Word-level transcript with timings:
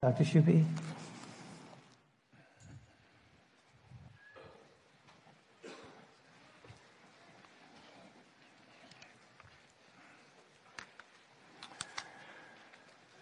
Dr. 0.00 0.22
Shuby? 0.22 0.64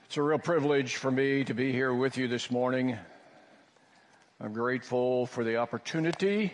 It's 0.04 0.18
a 0.18 0.22
real 0.22 0.38
privilege 0.38 0.96
for 0.96 1.10
me 1.10 1.44
to 1.44 1.54
be 1.54 1.72
here 1.72 1.94
with 1.94 2.18
you 2.18 2.28
this 2.28 2.50
morning. 2.50 2.98
I'm 4.38 4.52
grateful 4.52 5.24
for 5.24 5.44
the 5.44 5.56
opportunity 5.56 6.52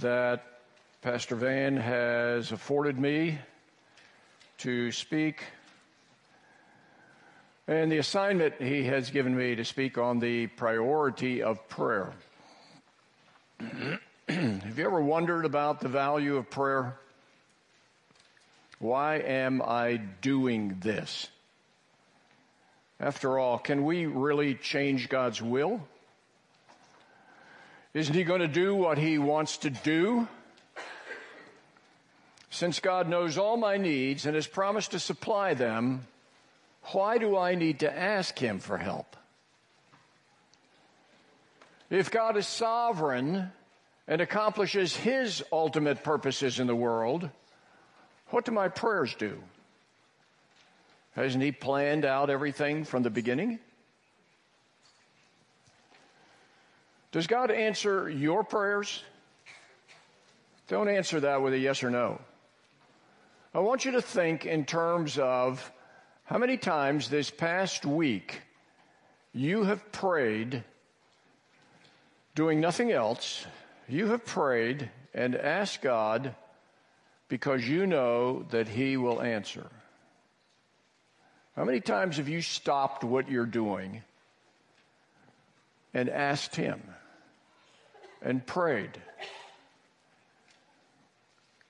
that 0.00 0.60
Pastor 1.00 1.34
Van 1.34 1.76
has 1.76 2.52
afforded 2.52 3.00
me 3.00 3.40
to 4.58 4.92
speak 4.92 5.42
and 7.68 7.92
the 7.92 7.98
assignment 7.98 8.54
he 8.60 8.84
has 8.84 9.10
given 9.10 9.36
me 9.36 9.54
to 9.54 9.64
speak 9.64 9.98
on 9.98 10.18
the 10.18 10.48
priority 10.48 11.42
of 11.42 11.68
prayer. 11.68 12.12
Have 14.28 14.78
you 14.78 14.84
ever 14.84 15.00
wondered 15.00 15.44
about 15.44 15.80
the 15.80 15.88
value 15.88 16.36
of 16.36 16.50
prayer? 16.50 16.96
Why 18.78 19.16
am 19.16 19.62
I 19.62 19.96
doing 19.96 20.78
this? 20.80 21.28
After 22.98 23.38
all, 23.38 23.58
can 23.58 23.84
we 23.84 24.06
really 24.06 24.54
change 24.54 25.08
God's 25.08 25.40
will? 25.40 25.80
Isn't 27.94 28.14
He 28.14 28.24
going 28.24 28.40
to 28.40 28.48
do 28.48 28.74
what 28.74 28.98
He 28.98 29.18
wants 29.18 29.58
to 29.58 29.70
do? 29.70 30.26
Since 32.50 32.80
God 32.80 33.08
knows 33.08 33.38
all 33.38 33.56
my 33.56 33.76
needs 33.76 34.26
and 34.26 34.34
has 34.34 34.46
promised 34.46 34.92
to 34.92 34.98
supply 34.98 35.54
them, 35.54 36.06
why 36.90 37.18
do 37.18 37.36
I 37.36 37.54
need 37.54 37.80
to 37.80 37.96
ask 37.96 38.38
Him 38.38 38.58
for 38.58 38.76
help? 38.76 39.16
If 41.90 42.10
God 42.10 42.36
is 42.36 42.46
sovereign 42.46 43.52
and 44.08 44.20
accomplishes 44.20 44.96
His 44.96 45.44
ultimate 45.52 46.02
purposes 46.02 46.58
in 46.58 46.66
the 46.66 46.74
world, 46.74 47.28
what 48.28 48.44
do 48.44 48.52
my 48.52 48.68
prayers 48.68 49.14
do? 49.14 49.38
Hasn't 51.14 51.44
He 51.44 51.52
planned 51.52 52.04
out 52.04 52.30
everything 52.30 52.84
from 52.84 53.02
the 53.02 53.10
beginning? 53.10 53.58
Does 57.12 57.26
God 57.26 57.50
answer 57.50 58.08
your 58.08 58.42
prayers? 58.42 59.02
Don't 60.68 60.88
answer 60.88 61.20
that 61.20 61.42
with 61.42 61.52
a 61.52 61.58
yes 61.58 61.82
or 61.82 61.90
no. 61.90 62.18
I 63.54 63.58
want 63.58 63.84
you 63.84 63.92
to 63.92 64.00
think 64.00 64.46
in 64.46 64.64
terms 64.64 65.18
of 65.18 65.70
how 66.32 66.38
many 66.38 66.56
times 66.56 67.10
this 67.10 67.30
past 67.30 67.84
week 67.84 68.40
you 69.34 69.64
have 69.64 69.92
prayed 69.92 70.64
doing 72.34 72.58
nothing 72.58 72.90
else. 72.90 73.44
You 73.86 74.06
have 74.06 74.24
prayed 74.24 74.88
and 75.12 75.36
asked 75.36 75.82
God 75.82 76.34
because 77.28 77.68
you 77.68 77.86
know 77.86 78.46
that 78.48 78.66
He 78.66 78.96
will 78.96 79.20
answer. 79.20 79.66
How 81.54 81.64
many 81.64 81.80
times 81.80 82.16
have 82.16 82.30
you 82.30 82.40
stopped 82.40 83.04
what 83.04 83.30
you're 83.30 83.44
doing 83.44 84.02
and 85.92 86.08
asked 86.08 86.56
Him 86.56 86.80
and 88.22 88.46
prayed? 88.46 88.98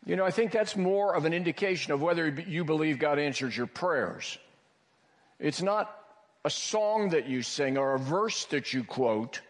You 0.07 0.15
know, 0.15 0.25
I 0.25 0.31
think 0.31 0.53
that's 0.53 0.77
more 0.77 1.17
of 1.17 1.25
an 1.25 1.33
indication 1.33 1.93
of 1.93 2.01
whether 2.01 2.29
you 2.29 2.65
believe 2.65 3.01
God 3.01 3.19
answers 3.19 3.57
your 3.57 3.67
prayers. 3.67 4.39
It's 5.39 5.63
not 5.63 5.95
a 6.45 6.51
song 6.51 7.11
that 7.11 7.29
you 7.29 7.43
sing 7.43 7.79
or 7.79 7.95
a 7.95 7.99
verse 7.99 8.45
that 8.47 8.73
you 8.73 8.85
quote. 8.85 9.41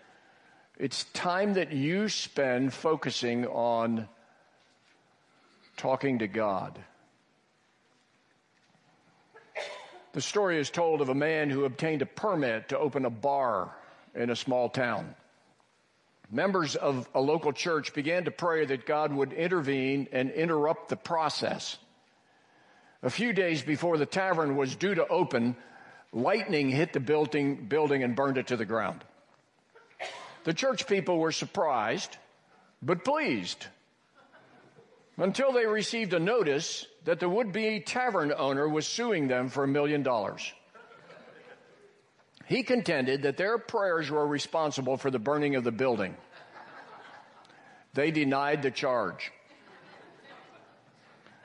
It's 0.79 1.05
time 1.13 1.55
that 1.55 1.73
you 1.73 2.09
spend 2.09 2.73
focusing 2.73 3.47
on 3.47 4.09
talking 5.77 6.19
to 6.21 6.29
God. 6.29 6.79
The 10.13 10.21
story 10.21 10.59
is 10.59 10.71
told 10.71 11.01
of 11.01 11.09
a 11.09 11.15
man 11.15 11.49
who 11.49 11.65
obtained 11.65 12.03
a 12.03 12.07
permit 12.07 12.69
to 12.69 12.79
open 12.79 13.07
a 13.07 13.11
bar 13.11 13.75
in 14.15 14.29
a 14.29 14.37
small 14.37 14.69
town. 14.69 15.15
Members 16.31 16.77
of 16.77 17.09
a 17.15 17.21
local 17.21 17.53
church 17.53 17.95
began 17.95 18.25
to 18.25 18.31
pray 18.31 18.65
that 18.65 18.87
God 18.87 19.13
would 19.13 19.33
intervene 19.33 20.09
and 20.13 20.31
interrupt 20.31 20.89
the 20.89 20.97
process. 20.97 21.79
A 23.03 23.11
few 23.11 23.33
days 23.33 23.63
before 23.63 23.99
the 23.99 24.07
tavern 24.07 24.57
was 24.57 24.77
due 24.77 24.95
to 24.95 25.07
open, 25.09 25.57
lightning 26.13 26.71
hit 26.71 26.93
the 26.93 27.01
building, 27.01 27.67
building 27.67 28.03
and 28.03 28.15
burned 28.15 28.39
it 28.39 28.49
to 28.49 28.57
the 28.57 28.65
ground. 28.65 29.03
The 30.45 30.55
church 30.55 30.87
people 30.87 31.19
were 31.19 31.33
surprised, 31.33 32.17
but 32.83 33.05
pleased 33.05 33.67
until 35.17 35.53
they 35.53 35.67
received 35.67 36.13
a 36.15 36.19
notice 36.19 36.87
that 37.05 37.21
the 37.21 37.29
would 37.29 37.53
be 37.53 37.81
tavern 37.81 38.33
owner 38.37 38.69
was 38.69 38.87
suing 38.87 39.29
them 39.29 39.49
for 39.49 39.65
a 39.65 39.69
million 39.69 40.03
dollars. 40.03 40.53
He 42.47 42.63
contended 42.63 43.23
that 43.23 43.37
their 43.37 43.57
prayers 43.57 44.11
were 44.11 44.27
responsible 44.27 44.97
for 44.97 45.11
the 45.11 45.19
burning 45.19 45.55
of 45.55 45.65
the 45.65 45.73
building. 45.73 46.17
They 47.95 48.11
denied 48.11 48.63
the 48.63 48.71
charge. 48.71 49.33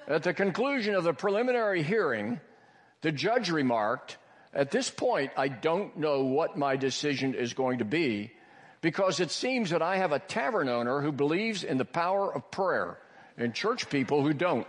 At 0.07 0.23
the 0.23 0.33
conclusion 0.33 0.95
of 0.95 1.03
the 1.03 1.13
preliminary 1.13 1.83
hearing, 1.83 2.39
the 3.01 3.11
judge 3.11 3.51
remarked, 3.51 4.17
At 4.53 4.71
this 4.71 4.89
point, 4.89 5.31
I 5.37 5.47
don't 5.49 5.97
know 5.97 6.23
what 6.23 6.57
my 6.57 6.75
decision 6.77 7.35
is 7.35 7.53
going 7.53 7.79
to 7.79 7.85
be 7.85 8.31
because 8.81 9.19
it 9.19 9.31
seems 9.31 9.71
that 9.71 9.81
I 9.81 9.97
have 9.97 10.11
a 10.11 10.19
tavern 10.19 10.69
owner 10.69 11.01
who 11.01 11.11
believes 11.11 11.63
in 11.63 11.77
the 11.77 11.85
power 11.85 12.33
of 12.33 12.49
prayer 12.51 12.97
and 13.37 13.53
church 13.53 13.89
people 13.89 14.21
who 14.23 14.33
don't. 14.33 14.67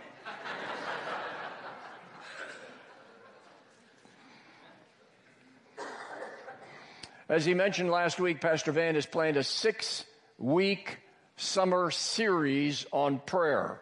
As 7.29 7.45
he 7.45 7.53
mentioned 7.53 7.91
last 7.91 8.19
week, 8.19 8.41
Pastor 8.41 8.71
Van 8.71 8.95
has 8.95 9.05
planned 9.05 9.37
a 9.37 9.43
six 9.43 10.03
week 10.39 10.97
summer 11.37 11.91
series 11.91 12.87
on 12.91 13.19
prayer. 13.19 13.79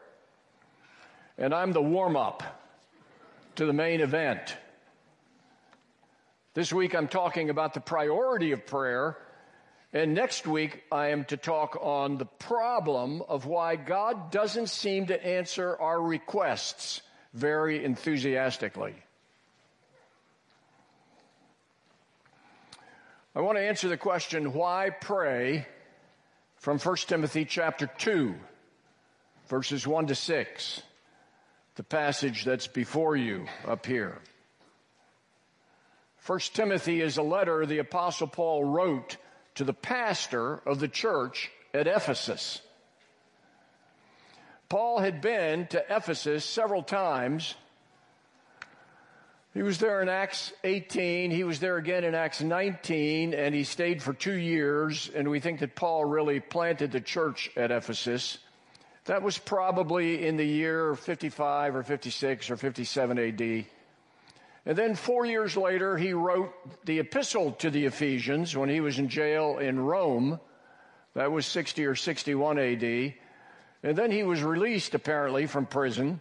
And 1.37 1.53
I'm 1.53 1.71
the 1.71 1.81
warm 1.81 2.17
up 2.17 2.43
to 3.55 3.65
the 3.65 3.71
main 3.71 4.01
event. 4.01 4.57
This 6.57 6.73
week 6.73 6.95
I'm 6.95 7.07
talking 7.07 7.51
about 7.51 7.75
the 7.75 7.79
priority 7.79 8.51
of 8.51 8.65
prayer. 8.65 9.15
And 9.93 10.15
next 10.15 10.47
week 10.47 10.81
I 10.91 11.09
am 11.09 11.23
to 11.25 11.37
talk 11.37 11.77
on 11.79 12.17
the 12.17 12.25
problem 12.25 13.21
of 13.29 13.45
why 13.45 13.75
God 13.75 14.31
doesn't 14.31 14.69
seem 14.69 15.05
to 15.05 15.23
answer 15.23 15.77
our 15.79 16.01
requests 16.01 17.03
very 17.31 17.85
enthusiastically. 17.85 18.95
I 23.35 23.41
want 23.41 23.59
to 23.59 23.63
answer 23.63 23.87
the 23.87 23.95
question, 23.95 24.51
why 24.51 24.89
pray, 24.89 25.67
from 26.55 26.79
1 26.79 26.95
Timothy 27.05 27.45
chapter 27.45 27.85
2, 27.85 28.33
verses 29.47 29.85
1 29.85 30.07
to 30.07 30.15
6, 30.15 30.81
the 31.75 31.83
passage 31.83 32.45
that's 32.45 32.65
before 32.65 33.15
you 33.15 33.45
up 33.67 33.85
here. 33.85 34.19
1 36.27 36.39
Timothy 36.53 37.01
is 37.01 37.17
a 37.17 37.23
letter 37.23 37.65
the 37.65 37.79
apostle 37.79 38.27
Paul 38.27 38.63
wrote 38.63 39.17
to 39.55 39.63
the 39.63 39.73
pastor 39.73 40.55
of 40.65 40.79
the 40.79 40.87
church 40.87 41.49
at 41.73 41.87
Ephesus. 41.87 42.61
Paul 44.69 44.99
had 44.99 45.21
been 45.21 45.65
to 45.67 45.83
Ephesus 45.89 46.45
several 46.45 46.83
times 46.83 47.55
he 49.57 49.63
was 49.63 49.79
there 49.79 50.03
in 50.03 50.07
Acts 50.07 50.53
18. 50.63 51.31
He 51.31 51.43
was 51.43 51.59
there 51.59 51.77
again 51.77 52.03
in 52.03 52.13
Acts 52.13 52.43
19, 52.43 53.33
and 53.33 53.55
he 53.55 53.63
stayed 53.63 54.03
for 54.03 54.13
two 54.13 54.35
years. 54.35 55.09
And 55.15 55.31
we 55.31 55.39
think 55.39 55.61
that 55.61 55.73
Paul 55.73 56.05
really 56.05 56.39
planted 56.39 56.91
the 56.91 57.01
church 57.01 57.49
at 57.57 57.71
Ephesus. 57.71 58.37
That 59.05 59.23
was 59.23 59.39
probably 59.39 60.27
in 60.27 60.37
the 60.37 60.45
year 60.45 60.93
55 60.93 61.75
or 61.75 61.81
56 61.81 62.51
or 62.51 62.57
57 62.57 63.17
AD. 63.17 63.65
And 64.67 64.77
then 64.77 64.95
four 64.95 65.25
years 65.25 65.55
later, 65.55 65.95
he 65.95 66.11
wrote 66.11 66.53
the 66.83 66.99
epistle 66.99 67.53
to 67.53 67.69
the 67.69 67.85
Ephesians 67.85 68.53
when 68.53 68.67
he 68.67 68.81
was 68.81 68.99
in 68.99 69.07
jail 69.07 69.59
in 69.59 69.79
Rome. 69.79 70.41
That 71.13 71.31
was 71.31 71.45
60 71.45 71.85
or 71.85 71.95
61 71.95 72.59
AD. 72.59 72.83
And 72.83 73.97
then 73.97 74.11
he 74.11 74.23
was 74.23 74.43
released 74.43 74.93
apparently 74.93 75.45
from 75.45 75.67
prison 75.67 76.19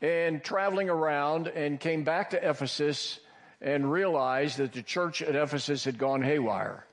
and 0.00 0.40
traveling 0.40 0.88
around 0.88 1.48
and 1.48 1.80
came 1.80 2.04
back 2.04 2.30
to 2.30 2.48
Ephesus 2.48 3.18
and 3.60 3.90
realized 3.90 4.58
that 4.58 4.72
the 4.72 4.82
church 4.82 5.20
at 5.20 5.34
Ephesus 5.34 5.84
had 5.84 5.98
gone 5.98 6.22
haywire, 6.22 6.86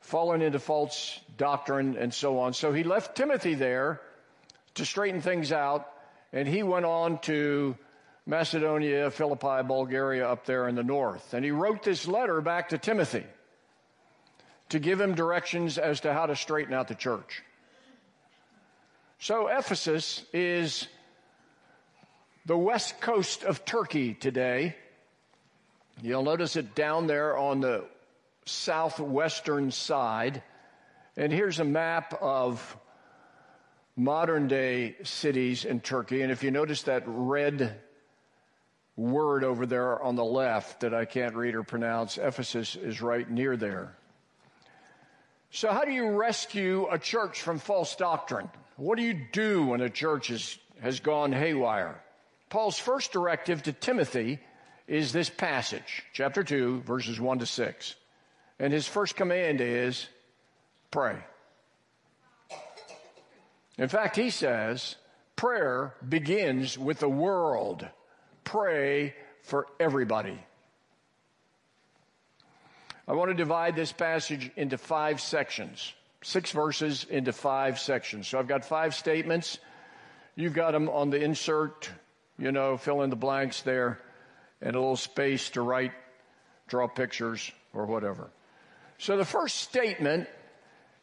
fallen 0.00 0.42
into 0.42 0.58
false 0.58 1.18
doctrine 1.38 1.96
and 1.96 2.12
so 2.12 2.40
on. 2.40 2.52
So 2.52 2.74
he 2.74 2.84
left 2.84 3.16
Timothy 3.16 3.54
there 3.54 4.02
to 4.74 4.84
straighten 4.84 5.22
things 5.22 5.50
out 5.50 5.88
and 6.30 6.46
he 6.46 6.62
went 6.62 6.84
on 6.84 7.20
to 7.20 7.74
Macedonia, 8.26 9.10
Philippi, 9.10 9.62
Bulgaria, 9.66 10.28
up 10.28 10.46
there 10.46 10.68
in 10.68 10.74
the 10.74 10.84
north. 10.84 11.34
And 11.34 11.44
he 11.44 11.50
wrote 11.50 11.82
this 11.82 12.06
letter 12.06 12.40
back 12.40 12.68
to 12.68 12.78
Timothy 12.78 13.24
to 14.68 14.78
give 14.78 15.00
him 15.00 15.14
directions 15.14 15.76
as 15.76 16.00
to 16.00 16.12
how 16.12 16.26
to 16.26 16.36
straighten 16.36 16.72
out 16.72 16.88
the 16.88 16.94
church. 16.94 17.42
So, 19.18 19.48
Ephesus 19.48 20.24
is 20.32 20.88
the 22.46 22.56
west 22.56 23.00
coast 23.00 23.44
of 23.44 23.64
Turkey 23.64 24.14
today. 24.14 24.76
You'll 26.00 26.24
notice 26.24 26.56
it 26.56 26.74
down 26.74 27.06
there 27.06 27.36
on 27.36 27.60
the 27.60 27.84
southwestern 28.44 29.70
side. 29.70 30.42
And 31.16 31.32
here's 31.32 31.60
a 31.60 31.64
map 31.64 32.14
of 32.20 32.76
modern 33.96 34.48
day 34.48 34.96
cities 35.02 35.64
in 35.64 35.80
Turkey. 35.80 36.22
And 36.22 36.32
if 36.32 36.42
you 36.42 36.50
notice 36.50 36.82
that 36.84 37.02
red 37.06 37.80
word 39.02 39.44
over 39.44 39.66
there 39.66 40.02
on 40.02 40.16
the 40.16 40.24
left 40.24 40.80
that 40.80 40.94
I 40.94 41.04
can't 41.04 41.34
read 41.34 41.54
or 41.54 41.62
pronounce, 41.62 42.18
Ephesus 42.18 42.76
is 42.76 43.02
right 43.02 43.28
near 43.28 43.56
there. 43.56 43.96
So, 45.50 45.70
how 45.70 45.84
do 45.84 45.90
you 45.90 46.08
rescue 46.10 46.86
a 46.90 46.98
church 46.98 47.42
from 47.42 47.58
false 47.58 47.94
doctrine? 47.96 48.48
What 48.76 48.96
do 48.96 49.04
you 49.04 49.26
do 49.32 49.66
when 49.66 49.80
a 49.80 49.90
church 49.90 50.30
is, 50.30 50.56
has 50.80 51.00
gone 51.00 51.32
haywire? 51.32 52.00
Paul's 52.48 52.78
first 52.78 53.12
directive 53.12 53.62
to 53.64 53.72
Timothy 53.72 54.38
is 54.86 55.12
this 55.12 55.28
passage, 55.28 56.04
chapter 56.12 56.42
2, 56.42 56.82
verses 56.82 57.20
1 57.20 57.40
to 57.40 57.46
6. 57.46 57.94
And 58.58 58.72
his 58.72 58.86
first 58.86 59.16
command 59.16 59.60
is 59.60 60.06
pray. 60.90 61.18
In 63.78 63.88
fact, 63.88 64.16
he 64.16 64.30
says 64.30 64.96
prayer 65.36 65.94
begins 66.06 66.78
with 66.78 67.00
the 67.00 67.08
world. 67.08 67.86
Pray 68.44 69.14
for 69.42 69.66
everybody. 69.78 70.38
I 73.06 73.14
want 73.14 73.30
to 73.30 73.34
divide 73.34 73.74
this 73.74 73.92
passage 73.92 74.50
into 74.56 74.78
five 74.78 75.20
sections, 75.20 75.92
six 76.22 76.52
verses 76.52 77.04
into 77.10 77.32
five 77.32 77.78
sections. 77.80 78.28
So 78.28 78.38
I've 78.38 78.46
got 78.46 78.64
five 78.64 78.94
statements. 78.94 79.58
You've 80.36 80.54
got 80.54 80.70
them 80.70 80.88
on 80.88 81.10
the 81.10 81.22
insert, 81.22 81.90
you 82.38 82.52
know, 82.52 82.76
fill 82.76 83.02
in 83.02 83.10
the 83.10 83.16
blanks 83.16 83.62
there, 83.62 84.00
and 84.60 84.76
a 84.76 84.78
little 84.78 84.96
space 84.96 85.50
to 85.50 85.62
write, 85.62 85.92
draw 86.68 86.86
pictures, 86.86 87.50
or 87.74 87.86
whatever. 87.86 88.30
So 88.98 89.16
the 89.16 89.24
first 89.24 89.56
statement 89.56 90.28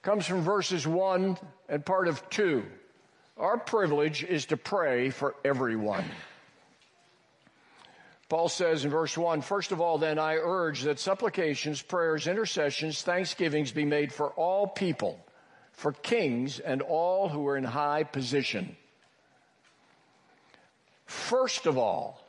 comes 0.01 0.25
from 0.25 0.41
verses 0.41 0.88
1 0.88 1.38
and 1.68 1.86
part 1.86 2.07
of 2.07 2.27
2. 2.30 2.63
Our 3.38 3.57
privilege 3.57 4.24
is 4.24 4.45
to 4.47 4.57
pray 4.57 5.09
for 5.09 5.36
everyone. 5.44 6.06
Paul 8.29 8.47
says 8.47 8.85
in 8.85 8.91
verse 8.91 9.17
1 9.17 9.41
First 9.41 9.71
of 9.71 9.81
all, 9.81 9.97
then, 9.97 10.19
I 10.19 10.35
urge 10.35 10.83
that 10.83 10.99
supplications, 10.99 11.81
prayers, 11.81 12.27
intercessions, 12.27 13.01
thanksgivings 13.01 13.71
be 13.71 13.85
made 13.85 14.13
for 14.13 14.29
all 14.29 14.67
people, 14.67 15.19
for 15.71 15.91
kings 15.91 16.59
and 16.59 16.83
all 16.83 17.27
who 17.27 17.47
are 17.47 17.57
in 17.57 17.63
high 17.63 18.03
position. 18.03 18.77
First 21.05 21.65
of 21.65 21.79
all, 21.79 22.21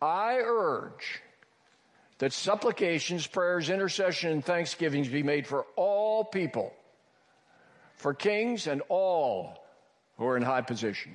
I 0.00 0.36
urge 0.36 1.20
that 2.18 2.32
supplications, 2.32 3.26
prayers, 3.26 3.70
intercession, 3.70 4.30
and 4.30 4.44
thanksgivings 4.44 5.08
be 5.08 5.24
made 5.24 5.48
for 5.48 5.66
all 5.74 6.24
people, 6.24 6.72
for 7.96 8.14
kings 8.14 8.68
and 8.68 8.82
all 8.88 9.64
who 10.16 10.26
are 10.26 10.36
in 10.36 10.44
high 10.44 10.62
position. 10.62 11.12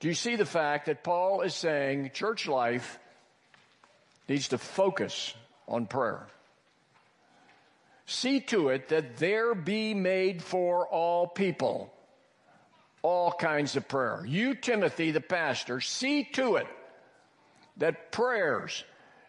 Do 0.00 0.08
you 0.08 0.14
see 0.14 0.36
the 0.36 0.46
fact 0.46 0.86
that 0.86 1.02
Paul 1.02 1.42
is 1.42 1.54
saying 1.54 2.10
church 2.14 2.46
life 2.46 2.98
needs 4.28 4.48
to 4.48 4.58
focus 4.58 5.34
on 5.66 5.86
prayer? 5.86 6.26
See 8.06 8.40
to 8.40 8.68
it 8.68 8.88
that 8.88 9.16
there 9.16 9.54
be 9.54 9.94
made 9.94 10.42
for 10.42 10.86
all 10.86 11.26
people 11.26 11.92
all 13.02 13.32
kinds 13.32 13.76
of 13.76 13.88
prayer. 13.88 14.24
You, 14.26 14.54
Timothy, 14.54 15.10
the 15.10 15.20
pastor, 15.20 15.80
see 15.80 16.24
to 16.32 16.56
it 16.56 16.66
that 17.76 18.10
prayers 18.12 18.84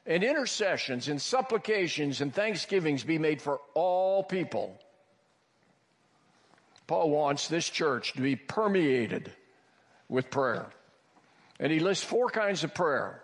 and 0.05 0.23
intercessions 0.23 1.07
and 1.07 1.21
supplications 1.21 2.21
and 2.21 2.33
thanksgivings 2.33 3.03
be 3.03 3.17
made 3.17 3.41
for 3.41 3.59
all 3.75 4.23
people. 4.23 4.79
Paul 6.87 7.11
wants 7.11 7.47
this 7.47 7.69
church 7.69 8.13
to 8.13 8.21
be 8.21 8.35
permeated 8.35 9.31
with 10.09 10.29
prayer. 10.29 10.67
And 11.59 11.71
he 11.71 11.79
lists 11.79 12.03
four 12.03 12.29
kinds 12.29 12.63
of 12.63 12.73
prayer. 12.73 13.21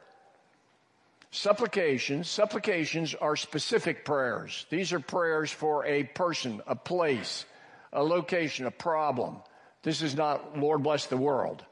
Supplications. 1.31 2.29
Supplications 2.29 3.13
are 3.15 3.35
specific 3.35 4.05
prayers. 4.05 4.65
These 4.69 4.93
are 4.93 4.99
prayers 4.99 5.51
for 5.51 5.85
a 5.85 6.03
person, 6.03 6.61
a 6.65 6.75
place, 6.75 7.45
a 7.91 8.03
location, 8.03 8.65
a 8.65 8.71
problem. 8.71 9.37
This 9.83 10.01
is 10.01 10.15
not, 10.15 10.57
Lord 10.57 10.83
bless 10.83 11.07
the 11.07 11.17
world. 11.17 11.63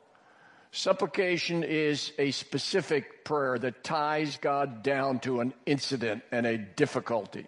Supplication 0.71 1.63
is 1.63 2.11
a 2.17 2.31
specific 2.31 3.23
prayer 3.23 3.59
that 3.59 3.83
ties 3.83 4.37
God 4.37 4.81
down 4.81 5.19
to 5.19 5.39
an 5.39 5.53
incident 5.65 6.23
and 6.31 6.45
a 6.45 6.57
difficulty. 6.57 7.45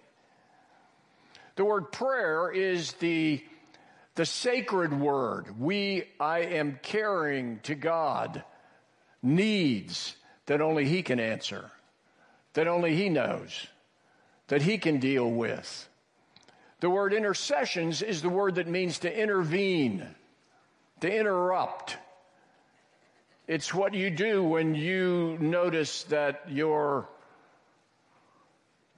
The 1.55 1.65
word 1.65 1.91
prayer 1.91 2.51
is 2.51 2.93
the 2.93 3.43
the 4.15 4.25
sacred 4.25 4.97
word 4.97 5.59
we 5.59 6.05
I 6.19 6.39
am 6.39 6.79
carrying 6.81 7.59
to 7.63 7.75
God 7.75 8.43
needs 9.21 10.15
that 10.45 10.61
only 10.61 10.85
He 10.85 11.03
can 11.03 11.19
answer, 11.19 11.69
that 12.53 12.67
only 12.67 12.95
He 12.95 13.09
knows, 13.09 13.67
that 14.47 14.61
He 14.61 14.77
can 14.77 14.99
deal 14.99 15.29
with. 15.29 15.89
The 16.79 16.89
word 16.89 17.13
intercessions 17.13 18.01
is 18.01 18.21
the 18.21 18.29
word 18.29 18.55
that 18.55 18.67
means 18.67 18.99
to 18.99 19.19
intervene, 19.19 20.05
to 21.01 21.13
interrupt. 21.13 21.97
It's 23.47 23.73
what 23.73 23.93
you 23.93 24.09
do 24.09 24.43
when 24.43 24.75
you 24.75 25.37
notice 25.39 26.03
that 26.03 26.43
your 26.49 27.09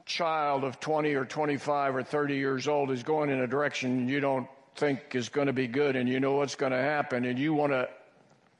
child 0.05 0.63
of 0.63 0.79
20 0.79 1.15
or 1.15 1.25
25 1.25 1.95
or 1.95 2.03
30 2.03 2.35
years 2.35 2.67
old 2.67 2.91
is 2.91 3.03
going 3.03 3.29
in 3.29 3.41
a 3.41 3.47
direction 3.47 4.07
you 4.07 4.21
don't 4.21 4.47
think 4.77 5.15
is 5.15 5.29
going 5.29 5.47
to 5.47 5.53
be 5.53 5.67
good 5.67 5.95
and 5.95 6.07
you 6.07 6.19
know 6.19 6.33
what's 6.33 6.55
going 6.55 6.71
to 6.71 6.77
happen 6.77 7.25
and 7.25 7.37
you 7.39 7.53
want 7.53 7.73
to 7.73 7.89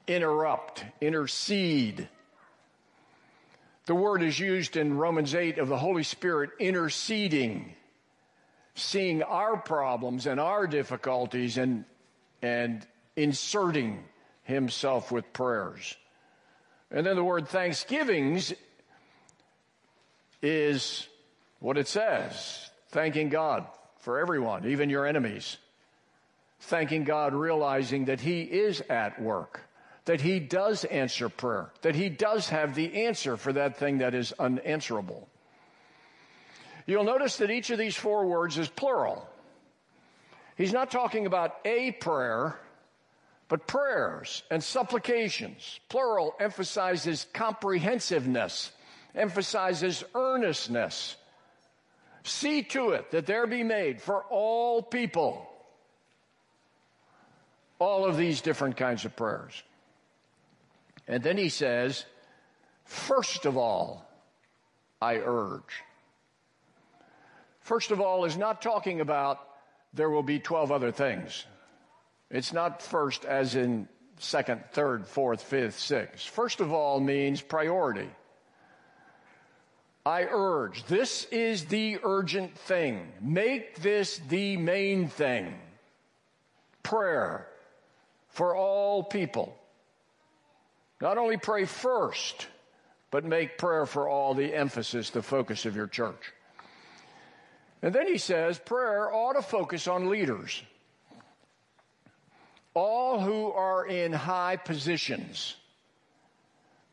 interrupt, 0.06 0.84
intercede. 1.00 2.08
The 3.86 3.94
word 3.94 4.22
is 4.22 4.38
used 4.38 4.76
in 4.76 4.96
Romans 4.96 5.34
8 5.34 5.58
of 5.58 5.68
the 5.68 5.78
Holy 5.78 6.02
Spirit 6.02 6.50
interceding, 6.58 7.74
seeing 8.74 9.22
our 9.22 9.56
problems 9.56 10.26
and 10.26 10.40
our 10.40 10.66
difficulties 10.66 11.56
and, 11.56 11.84
and 12.42 12.86
inserting 13.16 14.04
himself 14.42 15.12
with 15.12 15.32
prayers. 15.32 15.96
And 16.90 17.06
then 17.06 17.16
the 17.16 17.24
word 17.24 17.48
thanksgivings 17.48 18.52
is 20.42 21.06
what 21.60 21.78
it 21.78 21.88
says 21.88 22.70
thanking 22.90 23.28
God 23.28 23.66
for 23.98 24.18
everyone, 24.18 24.66
even 24.66 24.88
your 24.88 25.06
enemies 25.06 25.58
thanking 26.60 27.04
God, 27.04 27.34
realizing 27.34 28.06
that 28.06 28.20
He 28.20 28.42
is 28.42 28.80
at 28.88 29.20
work, 29.20 29.60
that 30.04 30.20
He 30.20 30.40
does 30.40 30.84
answer 30.84 31.28
prayer, 31.28 31.70
that 31.82 31.94
He 31.94 32.08
does 32.08 32.48
have 32.48 32.74
the 32.74 33.04
answer 33.04 33.36
for 33.36 33.52
that 33.52 33.76
thing 33.76 33.98
that 33.98 34.14
is 34.14 34.32
unanswerable. 34.38 35.28
You'll 36.86 37.04
notice 37.04 37.36
that 37.36 37.50
each 37.50 37.70
of 37.70 37.78
these 37.78 37.96
four 37.96 38.26
words 38.26 38.56
is 38.58 38.68
plural. 38.68 39.28
He's 40.56 40.72
not 40.72 40.90
talking 40.90 41.26
about 41.26 41.56
a 41.64 41.92
prayer, 41.92 42.58
but 43.48 43.66
prayers 43.66 44.42
and 44.50 44.64
supplications. 44.64 45.80
Plural 45.88 46.34
emphasizes 46.40 47.26
comprehensiveness, 47.32 48.72
emphasizes 49.14 50.02
earnestness. 50.14 51.16
See 52.24 52.62
to 52.62 52.90
it 52.90 53.10
that 53.12 53.26
there 53.26 53.46
be 53.46 53.62
made 53.62 54.02
for 54.02 54.24
all 54.24 54.82
people 54.82 55.48
all 57.78 58.04
of 58.04 58.16
these 58.16 58.40
different 58.40 58.76
kinds 58.76 59.04
of 59.04 59.14
prayers. 59.16 59.62
And 61.06 61.22
then 61.22 61.36
he 61.36 61.48
says, 61.48 62.04
first 62.84 63.46
of 63.46 63.56
all, 63.56 64.06
I 65.00 65.16
urge. 65.16 65.82
First 67.60 67.90
of 67.90 68.00
all 68.00 68.24
is 68.24 68.36
not 68.36 68.62
talking 68.62 69.00
about 69.00 69.40
there 69.94 70.10
will 70.10 70.22
be 70.22 70.38
12 70.38 70.72
other 70.72 70.92
things. 70.92 71.44
It's 72.30 72.52
not 72.52 72.82
first 72.82 73.24
as 73.24 73.54
in 73.54 73.88
second, 74.18 74.64
third, 74.72 75.06
fourth, 75.06 75.42
fifth, 75.42 75.78
sixth. 75.78 76.28
First 76.28 76.60
of 76.60 76.72
all 76.72 77.00
means 77.00 77.40
priority. 77.40 78.08
I 80.04 80.24
urge, 80.24 80.84
this 80.84 81.24
is 81.26 81.66
the 81.66 81.98
urgent 82.02 82.56
thing. 82.56 83.12
Make 83.20 83.82
this 83.82 84.18
the 84.28 84.56
main 84.56 85.08
thing. 85.08 85.54
Prayer, 86.82 87.46
for 88.38 88.54
all 88.54 89.02
people. 89.02 89.52
Not 91.00 91.18
only 91.18 91.38
pray 91.38 91.64
first, 91.64 92.46
but 93.10 93.24
make 93.24 93.58
prayer 93.58 93.84
for 93.84 94.08
all 94.08 94.32
the 94.32 94.54
emphasis, 94.54 95.10
the 95.10 95.22
focus 95.22 95.66
of 95.66 95.74
your 95.74 95.88
church. 95.88 96.32
And 97.82 97.92
then 97.92 98.06
he 98.06 98.16
says 98.16 98.56
prayer 98.60 99.12
ought 99.12 99.32
to 99.32 99.42
focus 99.42 99.88
on 99.88 100.08
leaders. 100.08 100.62
All 102.74 103.18
who 103.18 103.50
are 103.50 103.84
in 103.84 104.12
high 104.12 104.54
positions. 104.54 105.56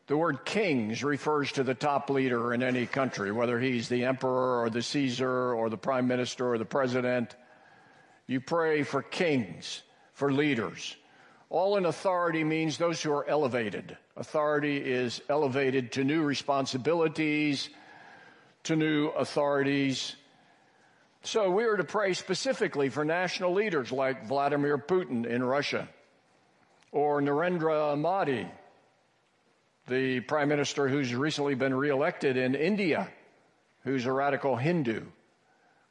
The 0.08 0.16
word 0.16 0.44
kings 0.44 1.04
refers 1.04 1.52
to 1.52 1.62
the 1.62 1.74
top 1.74 2.10
leader 2.10 2.54
in 2.54 2.64
any 2.64 2.86
country, 2.86 3.30
whether 3.30 3.60
he's 3.60 3.88
the 3.88 4.04
emperor 4.06 4.62
or 4.62 4.68
the 4.68 4.82
Caesar 4.82 5.54
or 5.54 5.70
the 5.70 5.78
prime 5.78 6.08
minister 6.08 6.54
or 6.54 6.58
the 6.58 6.64
president. 6.64 7.36
You 8.26 8.40
pray 8.40 8.82
for 8.82 9.00
kings, 9.00 9.82
for 10.12 10.32
leaders. 10.32 10.96
All 11.48 11.76
in 11.76 11.86
authority 11.86 12.44
means 12.44 12.76
those 12.76 13.02
who 13.02 13.12
are 13.12 13.28
elevated. 13.28 13.96
Authority 14.16 14.78
is 14.78 15.20
elevated 15.28 15.92
to 15.92 16.04
new 16.04 16.22
responsibilities, 16.22 17.68
to 18.64 18.76
new 18.76 19.08
authorities. 19.08 20.16
So 21.22 21.50
we 21.50 21.64
are 21.64 21.76
to 21.76 21.84
pray 21.84 22.14
specifically 22.14 22.88
for 22.88 23.04
national 23.04 23.52
leaders 23.52 23.92
like 23.92 24.26
Vladimir 24.26 24.78
Putin 24.78 25.24
in 25.26 25.42
Russia 25.42 25.88
or 26.92 27.20
Narendra 27.20 27.96
Modi 27.98 28.46
the 29.86 30.20
prime 30.20 30.48
minister 30.48 30.88
who's 30.88 31.14
recently 31.14 31.54
been 31.54 31.74
reelected 31.74 32.36
in 32.36 32.54
India, 32.54 33.08
who's 33.84 34.06
a 34.06 34.12
radical 34.12 34.56
Hindu. 34.56 35.02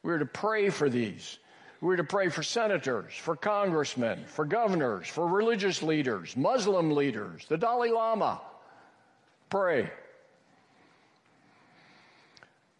We're 0.03 0.19
to 0.19 0.25
pray 0.25 0.69
for 0.69 0.89
these. 0.89 1.39
We're 1.81 1.97
to 1.97 2.03
pray 2.03 2.29
for 2.29 2.43
senators, 2.43 3.13
for 3.13 3.35
congressmen, 3.35 4.23
for 4.27 4.45
governors, 4.45 5.07
for 5.07 5.27
religious 5.27 5.83
leaders, 5.83 6.35
Muslim 6.35 6.91
leaders, 6.91 7.45
the 7.47 7.57
Dalai 7.57 7.91
Lama. 7.91 8.41
Pray. 9.49 9.89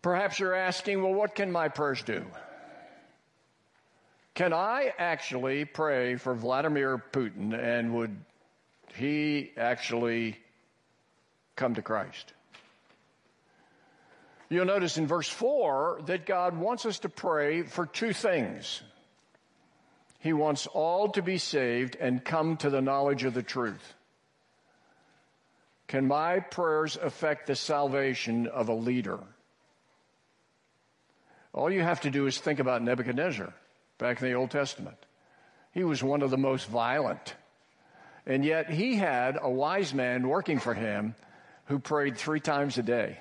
Perhaps 0.01 0.39
you're 0.39 0.55
asking, 0.55 1.01
well, 1.03 1.13
what 1.13 1.35
can 1.35 1.51
my 1.51 1.67
prayers 1.67 2.01
do? 2.03 2.25
Can 4.33 4.53
I 4.53 4.93
actually 4.97 5.65
pray 5.65 6.15
for 6.15 6.35
Vladimir 6.35 7.01
Putin 7.11 7.57
and 7.57 7.93
would 7.95 8.15
he 8.95 9.51
actually 9.57 10.37
come 11.55 11.75
to 11.75 11.81
Christ. 11.81 12.33
You'll 14.49 14.65
notice 14.65 14.97
in 14.97 15.07
verse 15.07 15.29
4 15.29 16.01
that 16.05 16.25
God 16.25 16.57
wants 16.57 16.85
us 16.85 16.99
to 16.99 17.09
pray 17.09 17.63
for 17.63 17.85
two 17.85 18.13
things. 18.13 18.81
He 20.19 20.33
wants 20.33 20.67
all 20.67 21.09
to 21.09 21.21
be 21.21 21.37
saved 21.37 21.97
and 21.99 22.23
come 22.23 22.57
to 22.57 22.69
the 22.69 22.81
knowledge 22.81 23.23
of 23.23 23.33
the 23.33 23.43
truth. 23.43 23.93
Can 25.87 26.07
my 26.07 26.39
prayers 26.39 26.97
affect 26.97 27.47
the 27.47 27.55
salvation 27.55 28.47
of 28.47 28.69
a 28.69 28.73
leader? 28.73 29.19
All 31.53 31.71
you 31.71 31.81
have 31.81 32.01
to 32.01 32.11
do 32.11 32.27
is 32.27 32.37
think 32.37 32.59
about 32.59 32.81
Nebuchadnezzar 32.81 33.53
back 33.97 34.21
in 34.21 34.27
the 34.27 34.33
Old 34.33 34.51
Testament. 34.51 34.97
He 35.71 35.83
was 35.83 36.03
one 36.03 36.21
of 36.21 36.31
the 36.31 36.37
most 36.37 36.67
violent. 36.67 37.35
And 38.25 38.43
yet 38.43 38.69
he 38.69 38.95
had 38.95 39.37
a 39.41 39.49
wise 39.49 39.93
man 39.93 40.27
working 40.27 40.59
for 40.59 40.73
him 40.73 41.15
who 41.65 41.79
prayed 41.79 42.17
three 42.17 42.39
times 42.39 42.77
a 42.77 42.83
day. 42.83 43.19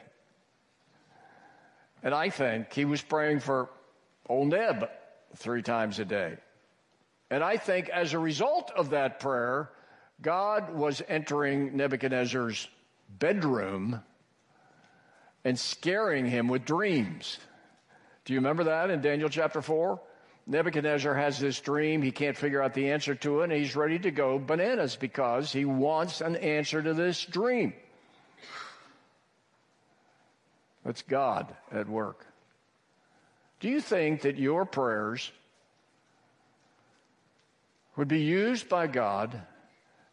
And 2.05 2.15
I 2.15 2.29
think 2.29 2.73
he 2.73 2.85
was 2.85 3.01
praying 3.01 3.41
for 3.41 3.71
old 4.29 4.49
Neb 4.49 4.89
three 5.37 5.63
times 5.63 5.99
a 5.99 6.05
day. 6.05 6.37
And 7.31 7.43
I 7.43 7.57
think 7.57 7.89
as 7.89 8.13
a 8.13 8.19
result 8.19 8.71
of 8.77 8.91
that 8.91 9.19
prayer, 9.21 9.71
God 10.21 10.75
was 10.75 11.03
entering 11.09 11.77
Nebuchadnezzar's 11.77 12.69
bedroom 13.09 14.03
and 15.45 15.59
scaring 15.59 16.27
him 16.27 16.47
with 16.49 16.67
dreams. 16.67 17.39
Do 18.27 18.35
you 18.35 18.39
remember 18.39 18.65
that 18.65 18.91
in 18.91 19.01
Daniel 19.01 19.31
chapter 19.31 19.63
4? 19.63 20.01
Nebuchadnezzar 20.47 21.15
has 21.15 21.39
this 21.39 21.59
dream. 21.61 22.03
He 22.03 22.11
can't 22.11 22.37
figure 22.37 22.63
out 22.63 22.75
the 22.75 22.91
answer 22.91 23.15
to 23.15 23.41
it, 23.41 23.45
and 23.45 23.53
he's 23.53 23.75
ready 23.75 23.99
to 23.99 24.11
go 24.11 24.39
bananas 24.39 24.95
because 24.95 25.51
he 25.53 25.65
wants 25.65 26.21
an 26.21 26.37
answer 26.37 26.83
to 26.83 26.93
this 26.93 27.25
dream. 27.25 27.73
That's 30.85 31.03
God 31.03 31.55
at 31.73 31.89
work. 31.89 32.27
Do 33.61 33.69
you 33.69 33.81
think 33.81 34.23
that 34.23 34.37
your 34.37 34.67
prayers 34.67 35.33
would 37.97 38.09
be 38.09 38.21
used 38.21 38.69
by 38.69 38.87
God 38.87 39.41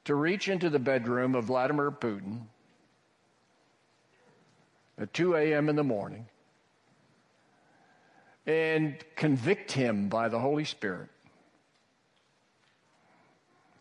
to 0.06 0.16
reach 0.16 0.48
into 0.48 0.70
the 0.70 0.80
bedroom 0.80 1.36
of 1.36 1.46
Vladimir 1.46 1.92
Putin 1.92 2.44
at 4.98 5.14
2 5.14 5.36
a.m. 5.36 5.68
in 5.68 5.76
the 5.76 5.84
morning 5.84 6.28
and 8.46 8.96
convict 9.16 9.72
him 9.72 10.08
by 10.08 10.30
the 10.30 10.40
Holy 10.40 10.66
Spirit? 10.66 11.10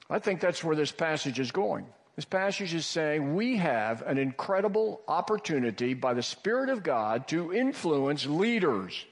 I 0.08 0.18
think 0.18 0.40
that's 0.40 0.64
where 0.64 0.74
this 0.74 0.90
passage 0.90 1.38
is 1.38 1.52
going. 1.52 1.86
This 2.16 2.24
passage 2.24 2.74
is 2.74 2.86
saying 2.86 3.34
we 3.34 3.56
have 3.56 4.02
an 4.02 4.18
incredible 4.18 5.00
opportunity 5.08 5.94
by 5.94 6.14
the 6.14 6.22
Spirit 6.22 6.68
of 6.68 6.82
God 6.82 7.28
to 7.28 7.52
influence 7.52 8.26
leaders 8.26 9.04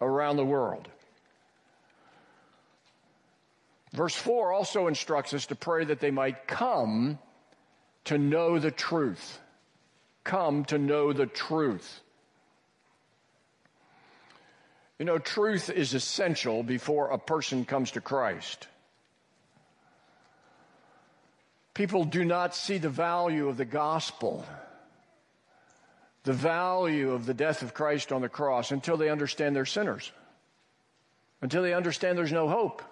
around 0.00 0.36
the 0.36 0.44
world. 0.44 0.88
Verse 3.92 4.14
4 4.14 4.52
also 4.52 4.86
instructs 4.86 5.34
us 5.34 5.46
to 5.46 5.56
pray 5.56 5.84
that 5.84 6.00
they 6.00 6.12
might 6.12 6.46
come 6.46 7.18
to 8.04 8.18
know 8.18 8.58
the 8.58 8.70
truth. 8.70 9.40
Come 10.22 10.64
to 10.66 10.78
know 10.78 11.12
the 11.12 11.26
truth. 11.26 12.00
You 14.98 15.06
know, 15.06 15.18
truth 15.18 15.70
is 15.70 15.94
essential 15.94 16.62
before 16.62 17.08
a 17.08 17.18
person 17.18 17.64
comes 17.64 17.92
to 17.92 18.00
Christ. 18.00 18.68
People 21.80 22.04
do 22.04 22.26
not 22.26 22.54
see 22.54 22.76
the 22.76 22.90
value 22.90 23.48
of 23.48 23.56
the 23.56 23.64
gospel, 23.64 24.44
the 26.24 26.34
value 26.34 27.12
of 27.12 27.24
the 27.24 27.32
death 27.32 27.62
of 27.62 27.72
Christ 27.72 28.12
on 28.12 28.20
the 28.20 28.28
cross 28.28 28.70
until 28.70 28.98
they 28.98 29.08
understand 29.08 29.56
they're 29.56 29.64
sinners, 29.64 30.12
until 31.40 31.62
they 31.62 31.72
understand 31.72 32.18
there's 32.18 32.32
no 32.32 32.50
hope, 32.50 32.82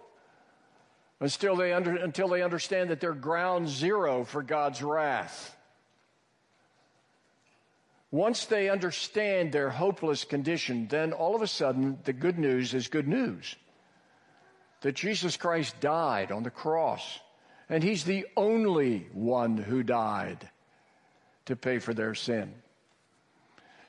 until 1.20 1.54
they, 1.54 1.74
under, 1.74 1.96
until 1.96 2.28
they 2.28 2.40
understand 2.40 2.88
that 2.88 2.98
they're 2.98 3.12
ground 3.12 3.68
zero 3.68 4.24
for 4.24 4.42
God's 4.42 4.82
wrath. 4.82 5.54
Once 8.10 8.46
they 8.46 8.70
understand 8.70 9.52
their 9.52 9.68
hopeless 9.68 10.24
condition, 10.24 10.88
then 10.88 11.12
all 11.12 11.36
of 11.36 11.42
a 11.42 11.46
sudden 11.46 11.98
the 12.04 12.14
good 12.14 12.38
news 12.38 12.72
is 12.72 12.88
good 12.88 13.06
news. 13.06 13.54
That 14.80 14.94
Jesus 14.94 15.36
Christ 15.36 15.78
died 15.78 16.32
on 16.32 16.42
the 16.42 16.50
cross 16.50 17.20
and 17.68 17.82
he's 17.82 18.04
the 18.04 18.26
only 18.36 19.08
one 19.12 19.56
who 19.56 19.82
died 19.82 20.48
to 21.46 21.56
pay 21.56 21.78
for 21.78 21.94
their 21.94 22.14
sin. 22.14 22.54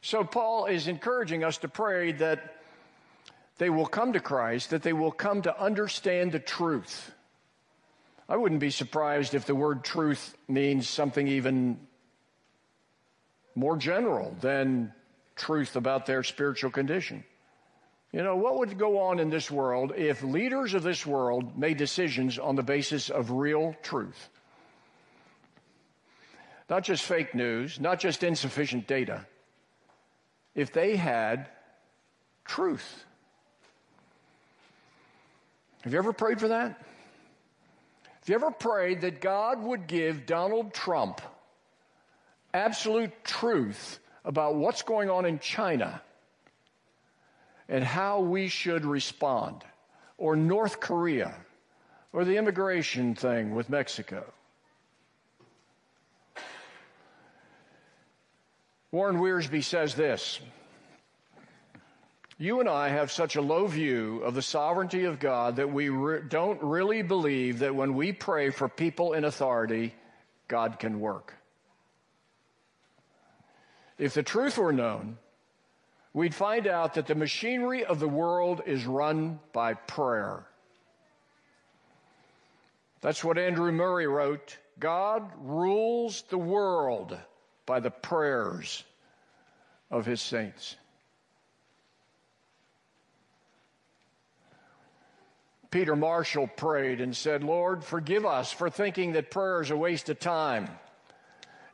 So 0.01 0.24
Paul 0.24 0.65
is 0.65 0.88
encouraging 0.88 1.43
us 1.43 1.57
to 1.59 1.67
pray 1.67 2.13
that 2.13 2.55
they 3.57 3.69
will 3.69 3.86
come 3.86 4.13
to 4.13 4.19
Christ, 4.19 4.69
that 4.69 4.83
they 4.83 4.93
will 4.93 5.12
come 5.12 5.41
to 5.41 5.62
understand 5.62 6.31
the 6.31 6.39
truth. 6.39 7.12
I 8.29 8.38
wouldn't 8.38 8.62
be 8.62 8.69
surprised 8.69 9.33
if 9.33 9.45
the 9.45 9.55
word 9.55 9.83
truth 9.83 10.36
means 10.48 10.88
something 10.88 11.27
even 11.27 11.79
more 13.55 13.75
general 13.75 14.36
than 14.39 14.93
truth 15.36 15.75
about 15.75 16.05
their 16.05 16.24
spiritual 16.24 16.71
condition. 16.71 17.24
You 18.11 18.23
know, 18.23 18.35
what 18.35 18.57
would 18.57 18.77
go 18.77 18.99
on 18.99 19.19
in 19.19 19.29
this 19.29 19.51
world 19.51 19.93
if 19.95 20.23
leaders 20.23 20.73
of 20.73 20.81
this 20.81 21.05
world 21.05 21.57
made 21.57 21.77
decisions 21.77 22.39
on 22.39 22.55
the 22.55 22.63
basis 22.63 23.09
of 23.09 23.29
real 23.29 23.75
truth? 23.83 24.29
Not 26.69 26.83
just 26.83 27.03
fake 27.03 27.35
news, 27.35 27.79
not 27.79 27.99
just 27.99 28.23
insufficient 28.23 28.87
data. 28.87 29.25
If 30.55 30.73
they 30.73 30.95
had 30.95 31.47
truth. 32.45 33.05
Have 35.81 35.93
you 35.93 35.99
ever 35.99 36.13
prayed 36.13 36.39
for 36.39 36.49
that? 36.49 36.69
Have 38.19 38.27
you 38.27 38.35
ever 38.35 38.51
prayed 38.51 39.01
that 39.01 39.21
God 39.21 39.61
would 39.61 39.87
give 39.87 40.25
Donald 40.25 40.73
Trump 40.73 41.21
absolute 42.53 43.23
truth 43.23 43.99
about 44.25 44.55
what's 44.55 44.81
going 44.81 45.09
on 45.09 45.25
in 45.25 45.39
China? 45.39 46.01
And 47.69 47.83
how 47.83 48.19
we 48.19 48.47
should 48.47 48.83
respond, 48.83 49.63
or 50.17 50.35
North 50.35 50.79
Korea, 50.79 51.35
or 52.11 52.25
the 52.25 52.35
immigration 52.35 53.13
thing 53.13 53.53
with 53.53 53.69
Mexico. 53.69 54.25
Warren 58.91 59.17
Wiersbe 59.17 59.63
says 59.63 59.93
this 59.93 60.39
You 62.39 62.59
and 62.59 62.67
I 62.67 62.89
have 62.89 63.11
such 63.11 63.35
a 63.35 63.41
low 63.41 63.67
view 63.67 64.23
of 64.23 64.33
the 64.33 64.41
sovereignty 64.41 65.05
of 65.05 65.19
God 65.19 65.57
that 65.57 65.71
we 65.71 65.89
re- 65.89 66.21
don't 66.27 66.61
really 66.63 67.03
believe 67.03 67.59
that 67.59 67.75
when 67.75 67.93
we 67.93 68.11
pray 68.11 68.49
for 68.49 68.67
people 68.67 69.13
in 69.13 69.25
authority, 69.25 69.93
God 70.47 70.79
can 70.79 70.99
work. 70.99 71.35
If 73.99 74.15
the 74.15 74.23
truth 74.23 74.57
were 74.57 74.73
known, 74.73 75.19
we'd 76.13 76.35
find 76.35 76.67
out 76.67 76.95
that 76.95 77.07
the 77.07 77.15
machinery 77.15 77.85
of 77.85 77.99
the 77.99 78.07
world 78.07 78.61
is 78.65 78.85
run 78.85 79.39
by 79.53 79.73
prayer. 79.73 80.45
That's 83.01 83.23
what 83.23 83.37
Andrew 83.37 83.71
Murray 83.71 84.07
wrote. 84.07 84.57
God 84.79 85.29
rules 85.39 86.23
the 86.29 86.37
world 86.37 87.17
by 87.65 87.79
the 87.79 87.91
prayers 87.91 88.83
of 89.91 90.05
his 90.05 90.21
saints. 90.21 90.75
Peter 95.71 95.95
Marshall 95.95 96.47
prayed 96.47 96.99
and 96.99 97.15
said, 97.15 97.43
Lord, 97.43 97.83
forgive 97.83 98.25
us 98.25 98.51
for 98.51 98.69
thinking 98.69 99.13
that 99.13 99.29
prayer 99.29 99.61
is 99.61 99.69
a 99.69 99.77
waste 99.77 100.09
of 100.09 100.19
time. 100.19 100.67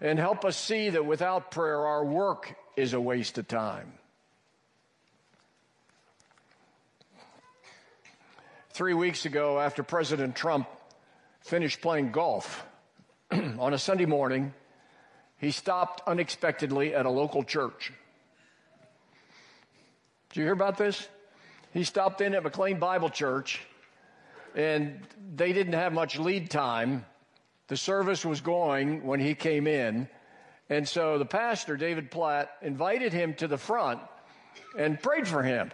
And 0.01 0.19
help 0.19 0.43
us 0.43 0.57
see 0.57 0.89
that 0.89 1.05
without 1.05 1.51
prayer, 1.51 1.79
our 1.79 2.03
work 2.03 2.55
is 2.75 2.93
a 2.93 2.99
waste 2.99 3.37
of 3.37 3.47
time. 3.47 3.93
Three 8.75 8.93
weeks 8.93 9.25
ago, 9.25 9.57
after 9.57 9.83
President 9.83 10.35
Trump 10.35 10.67
finished 11.39 11.79
playing 11.79 12.11
golf 12.11 12.65
on 13.31 13.73
a 13.73 13.77
Sunday 13.77 14.05
morning, 14.05 14.53
he 15.37 15.51
stopped 15.51 16.01
unexpectedly 16.05 16.93
at 16.93 17.05
a 17.05 17.09
local 17.09 17.43
church. 17.43 17.93
Did 20.27 20.39
you 20.39 20.43
hear 20.43 20.51
about 20.51 20.77
this? 20.77 21.07
He 21.71 21.85
stopped 21.85 22.19
in 22.19 22.35
at 22.35 22.43
McLean 22.43 22.77
Bible 22.77 23.09
Church 23.09 23.61
and 24.55 24.99
they 25.33 25.53
didn't 25.53 25.71
have 25.71 25.93
much 25.93 26.19
lead 26.19 26.49
time. 26.49 27.05
The 27.69 27.77
service 27.77 28.25
was 28.25 28.41
going 28.41 29.05
when 29.05 29.21
he 29.21 29.35
came 29.35 29.67
in. 29.67 30.09
And 30.69 30.85
so 30.85 31.17
the 31.17 31.23
pastor, 31.23 31.77
David 31.77 32.11
Platt, 32.11 32.51
invited 32.61 33.13
him 33.13 33.35
to 33.35 33.47
the 33.47 33.57
front 33.57 34.01
and 34.77 35.01
prayed 35.01 35.29
for 35.29 35.43
him 35.43 35.71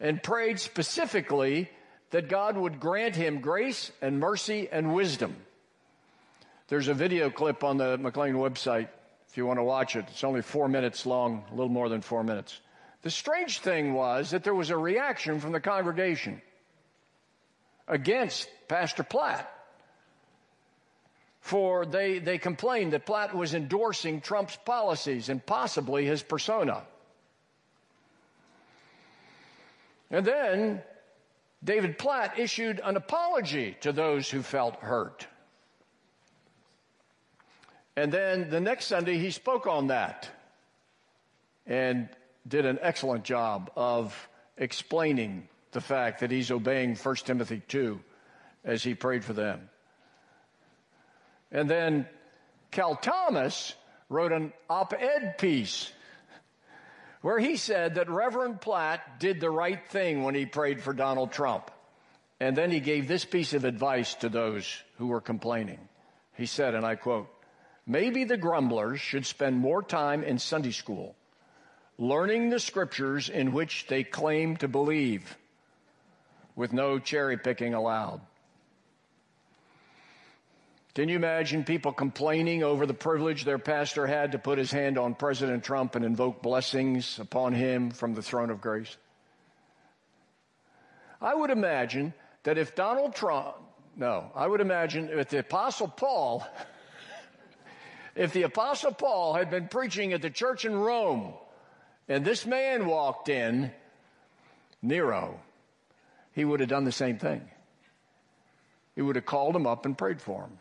and 0.00 0.20
prayed 0.20 0.58
specifically 0.58 1.70
that 2.10 2.28
God 2.28 2.56
would 2.56 2.80
grant 2.80 3.16
him 3.16 3.40
grace 3.40 3.92
and 4.00 4.18
mercy 4.18 4.68
and 4.70 4.94
wisdom. 4.94 5.36
There's 6.68 6.88
a 6.88 6.94
video 6.94 7.30
clip 7.30 7.64
on 7.64 7.76
the 7.76 7.98
McLean 7.98 8.34
website 8.34 8.88
if 9.28 9.36
you 9.36 9.46
want 9.46 9.58
to 9.58 9.64
watch 9.64 9.96
it. 9.96 10.06
It's 10.08 10.24
only 10.24 10.42
four 10.42 10.68
minutes 10.68 11.06
long, 11.06 11.44
a 11.50 11.54
little 11.54 11.68
more 11.68 11.88
than 11.88 12.00
four 12.00 12.22
minutes. 12.24 12.60
The 13.02 13.10
strange 13.10 13.60
thing 13.60 13.94
was 13.94 14.30
that 14.30 14.44
there 14.44 14.54
was 14.54 14.70
a 14.70 14.76
reaction 14.76 15.40
from 15.40 15.52
the 15.52 15.60
congregation 15.60 16.42
against 17.86 18.48
Pastor 18.68 19.02
Platt. 19.02 19.50
For 21.40 21.86
they, 21.86 22.18
they 22.18 22.36
complained 22.38 22.92
that 22.92 23.06
Platt 23.06 23.34
was 23.34 23.54
endorsing 23.54 24.20
Trump's 24.20 24.56
policies 24.56 25.28
and 25.28 25.44
possibly 25.44 26.04
his 26.04 26.22
persona. 26.22 26.82
And 30.10 30.26
then 30.26 30.82
David 31.62 31.98
Platt 31.98 32.38
issued 32.38 32.80
an 32.82 32.96
apology 32.96 33.76
to 33.80 33.92
those 33.92 34.30
who 34.30 34.42
felt 34.42 34.76
hurt. 34.76 35.26
And 37.96 38.12
then 38.12 38.48
the 38.48 38.60
next 38.60 38.86
Sunday, 38.86 39.18
he 39.18 39.32
spoke 39.32 39.66
on 39.66 39.88
that 39.88 40.28
and 41.66 42.08
did 42.46 42.64
an 42.64 42.78
excellent 42.80 43.24
job 43.24 43.72
of 43.76 44.28
explaining 44.56 45.48
the 45.72 45.80
fact 45.80 46.20
that 46.20 46.30
he's 46.30 46.50
obeying 46.50 46.94
1 46.94 47.16
Timothy 47.16 47.60
2 47.66 48.00
as 48.64 48.82
he 48.82 48.94
prayed 48.94 49.24
for 49.24 49.32
them. 49.32 49.68
And 51.50 51.68
then 51.68 52.06
Cal 52.70 52.94
Thomas 52.94 53.74
wrote 54.08 54.32
an 54.32 54.52
op 54.70 54.94
ed 54.94 55.36
piece 55.38 55.92
where 57.20 57.38
he 57.38 57.56
said 57.56 57.96
that 57.96 58.08
Reverend 58.08 58.60
Platt 58.60 59.18
did 59.18 59.40
the 59.40 59.50
right 59.50 59.80
thing 59.88 60.22
when 60.22 60.34
he 60.34 60.46
prayed 60.46 60.80
for 60.80 60.92
Donald 60.92 61.32
Trump. 61.32 61.70
And 62.40 62.56
then 62.56 62.70
he 62.70 62.80
gave 62.80 63.08
this 63.08 63.24
piece 63.24 63.54
of 63.54 63.64
advice 63.64 64.14
to 64.16 64.28
those 64.28 64.82
who 64.98 65.08
were 65.08 65.20
complaining. 65.20 65.80
He 66.34 66.46
said, 66.46 66.74
and 66.74 66.86
I 66.86 66.94
quote, 66.94 67.28
maybe 67.86 68.24
the 68.24 68.36
grumblers 68.36 69.00
should 69.00 69.26
spend 69.26 69.56
more 69.56 69.82
time 69.82 70.22
in 70.22 70.38
Sunday 70.38 70.70
school 70.70 71.16
learning 71.98 72.48
the 72.48 72.60
scriptures 72.60 73.28
in 73.28 73.52
which 73.52 73.86
they 73.88 74.04
claim 74.04 74.56
to 74.56 74.68
believe 74.68 75.36
with 76.54 76.72
no 76.72 76.98
cherry 76.98 77.36
picking 77.36 77.74
allowed. 77.74 78.20
Can 80.98 81.08
you 81.08 81.14
imagine 81.14 81.62
people 81.62 81.92
complaining 81.92 82.64
over 82.64 82.84
the 82.84 82.92
privilege 82.92 83.44
their 83.44 83.60
pastor 83.60 84.04
had 84.04 84.32
to 84.32 84.38
put 84.40 84.58
his 84.58 84.72
hand 84.72 84.98
on 84.98 85.14
President 85.14 85.62
Trump 85.62 85.94
and 85.94 86.04
invoke 86.04 86.42
blessings 86.42 87.20
upon 87.20 87.52
him 87.52 87.92
from 87.92 88.14
the 88.14 88.20
throne 88.20 88.50
of 88.50 88.60
grace? 88.60 88.96
I 91.22 91.32
would 91.32 91.50
imagine 91.50 92.14
that 92.42 92.58
if 92.58 92.74
Donald 92.74 93.14
Trump, 93.14 93.54
no, 93.94 94.32
I 94.34 94.48
would 94.48 94.60
imagine 94.60 95.08
if 95.08 95.28
the 95.28 95.38
Apostle 95.38 95.86
Paul, 95.86 96.44
if 98.16 98.32
the 98.32 98.42
Apostle 98.42 98.92
Paul 98.92 99.34
had 99.34 99.50
been 99.50 99.68
preaching 99.68 100.12
at 100.14 100.20
the 100.20 100.30
church 100.30 100.64
in 100.64 100.74
Rome 100.74 101.32
and 102.08 102.24
this 102.24 102.44
man 102.44 102.86
walked 102.86 103.28
in, 103.28 103.70
Nero, 104.82 105.38
he 106.32 106.44
would 106.44 106.58
have 106.58 106.68
done 106.68 106.82
the 106.82 106.90
same 106.90 107.20
thing. 107.20 107.48
He 108.96 109.02
would 109.02 109.14
have 109.14 109.26
called 109.26 109.54
him 109.54 109.68
up 109.68 109.86
and 109.86 109.96
prayed 109.96 110.20
for 110.20 110.40
him. 110.42 110.58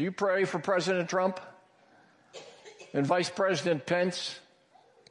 Do 0.00 0.04
you 0.04 0.12
pray 0.12 0.46
for 0.46 0.58
President 0.58 1.10
Trump 1.10 1.40
and 2.94 3.06
Vice 3.06 3.28
President 3.28 3.84
Pence? 3.84 4.40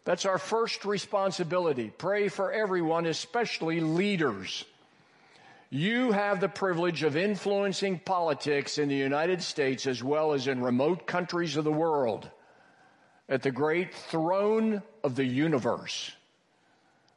That's 0.03 0.25
our 0.25 0.39
first 0.39 0.83
responsibility. 0.83 1.93
Pray 1.95 2.27
for 2.27 2.51
everyone, 2.51 3.05
especially 3.05 3.81
leaders. 3.81 4.65
You 5.69 6.11
have 6.11 6.39
the 6.39 6.49
privilege 6.49 7.03
of 7.03 7.15
influencing 7.15 7.99
politics 7.99 8.79
in 8.79 8.89
the 8.89 8.95
United 8.95 9.43
States 9.43 9.85
as 9.85 10.03
well 10.03 10.33
as 10.33 10.47
in 10.47 10.59
remote 10.59 11.05
countries 11.05 11.55
of 11.55 11.65
the 11.65 11.71
world 11.71 12.27
at 13.29 13.43
the 13.43 13.51
great 13.51 13.93
throne 13.93 14.81
of 15.03 15.15
the 15.15 15.25
universe 15.25 16.11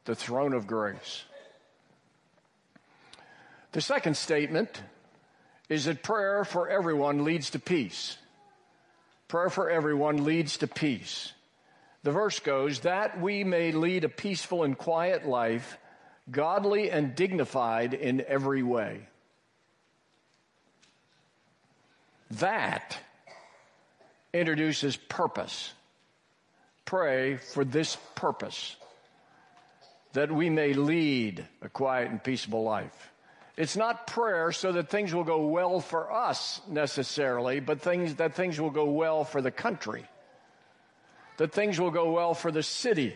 the 0.05 0.15
throne 0.15 0.53
of 0.53 0.67
grace. 0.67 1.25
The 3.71 3.81
second 3.81 4.19
statement 4.19 4.83
is 5.73 5.87
that 5.87 6.03
prayer 6.03 6.45
for 6.45 6.69
everyone 6.69 7.25
leads 7.25 7.51
to 7.51 7.59
peace. 7.59 8.17
Prayer 9.29 9.51
for 9.51 9.71
everyone 9.71 10.25
leads 10.25 10.59
to 10.59 10.67
peace. 10.67 11.33
The 12.03 12.13
verse 12.13 12.41
goes, 12.41 12.81
that 12.81 13.21
we 13.21 13.45
may 13.45 13.73
lead 13.73 14.05
a 14.05 14.09
peaceful 14.09 14.65
and 14.65 14.77
quiet 14.77 15.27
life, 15.27 15.79
godly 16.31 16.91
and 16.91 17.15
dignified 17.15 17.95
in 17.95 18.23
every 18.27 18.63
way. 18.63 19.07
That 22.33 22.99
introduces 24.33 24.97
purpose. 24.97 25.73
Pray 26.85 27.37
for 27.37 27.65
this 27.65 27.97
purpose 28.15 28.77
that 30.13 30.31
we 30.31 30.51
may 30.51 30.75
lead 30.75 31.47
a 31.63 31.69
quiet 31.69 32.11
and 32.11 32.23
peaceable 32.23 32.65
life. 32.65 33.12
It's 33.57 33.77
not 33.77 34.07
prayer 34.07 34.51
so 34.53 34.73
that 34.73 34.89
things 34.89 35.13
will 35.13 35.25
go 35.25 35.47
well 35.47 35.81
for 35.81 36.11
us 36.11 36.61
necessarily, 36.69 37.61
but 37.61 37.81
things 37.81 38.15
that 38.15 38.35
things 38.35 38.59
will 38.59 38.71
go 38.71 38.87
well 38.87 39.25
for 39.25 39.43
the 39.43 39.51
country. 39.51 40.05
That 41.37 41.53
things 41.53 41.79
will 41.79 41.91
go 41.91 42.13
well 42.13 42.35
for 42.35 42.51
the 42.51 42.63
city. 42.63 43.15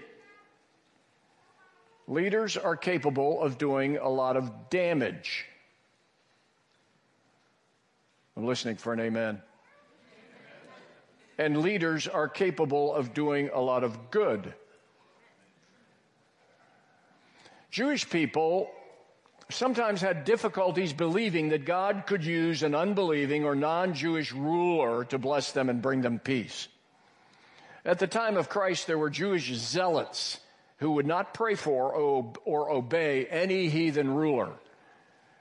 Leaders 2.06 2.56
are 2.56 2.76
capable 2.76 3.42
of 3.42 3.58
doing 3.58 3.96
a 3.96 4.08
lot 4.08 4.36
of 4.36 4.68
damage. 4.68 5.46
I'm 8.36 8.46
listening 8.46 8.76
for 8.76 8.92
an 8.92 9.00
amen. 9.00 9.40
And 11.38 11.62
leaders 11.62 12.06
are 12.06 12.28
capable 12.28 12.94
of 12.94 13.14
doing 13.14 13.50
a 13.52 13.60
lot 13.60 13.84
of 13.84 14.10
good. 14.10 14.52
Jewish 17.70 18.08
people 18.08 18.70
sometimes 19.48 20.00
had 20.00 20.24
difficulties 20.24 20.92
believing 20.92 21.50
that 21.50 21.64
God 21.64 22.04
could 22.06 22.24
use 22.24 22.62
an 22.62 22.74
unbelieving 22.74 23.44
or 23.44 23.54
non 23.54 23.94
Jewish 23.94 24.32
ruler 24.32 25.04
to 25.06 25.18
bless 25.18 25.52
them 25.52 25.68
and 25.68 25.82
bring 25.82 26.00
them 26.02 26.18
peace. 26.18 26.68
At 27.84 27.98
the 28.00 28.08
time 28.08 28.36
of 28.36 28.48
Christ, 28.48 28.86
there 28.86 28.98
were 28.98 29.10
Jewish 29.10 29.52
zealots 29.52 30.40
who 30.78 30.92
would 30.92 31.06
not 31.06 31.34
pray 31.34 31.54
for 31.54 31.92
or 31.92 32.70
obey 32.70 33.26
any 33.26 33.68
heathen 33.68 34.10
ruler. 34.10 34.52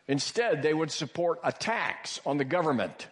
Instead, 0.08 0.62
they 0.62 0.74
would 0.74 0.92
support 0.92 1.40
attacks 1.44 2.22
on 2.26 2.38
the 2.38 2.46
government. 2.46 3.08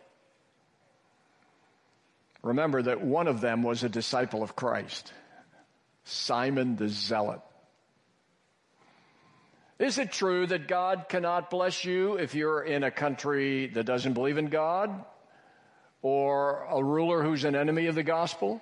Remember 2.43 2.82
that 2.84 3.01
one 3.01 3.27
of 3.27 3.41
them 3.41 3.63
was 3.63 3.84
a 3.84 3.89
disciple 3.89 4.43
of 4.43 4.56
Christ, 4.56 5.12
Simon 6.03 6.75
the 6.75 6.89
Zealot. 6.89 7.41
Is 9.84 9.98
it 9.98 10.13
true 10.13 10.48
that 10.48 10.69
God 10.69 11.10
cannot 11.10 11.50
bless 11.50 11.84
you 11.84 12.15
if 12.15 12.36
you're 12.36 12.63
in 12.63 12.86
a 12.86 12.89
country 12.89 13.67
that 13.67 13.84
doesn't 13.84 14.13
believe 14.13 14.38
in 14.38 14.46
God 14.46 15.04
or 16.02 16.65
a 16.72 16.82
ruler 16.82 17.22
who's 17.22 17.43
an 17.43 17.54
enemy 17.54 17.88
of 17.88 17.96
the 17.96 18.04
gospel? 18.04 18.62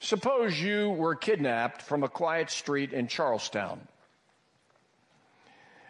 Suppose 0.00 0.60
you 0.60 0.90
were 0.90 1.14
kidnapped 1.14 1.82
from 1.82 2.02
a 2.02 2.08
quiet 2.08 2.50
street 2.50 2.92
in 2.92 3.06
Charlestown 3.06 3.86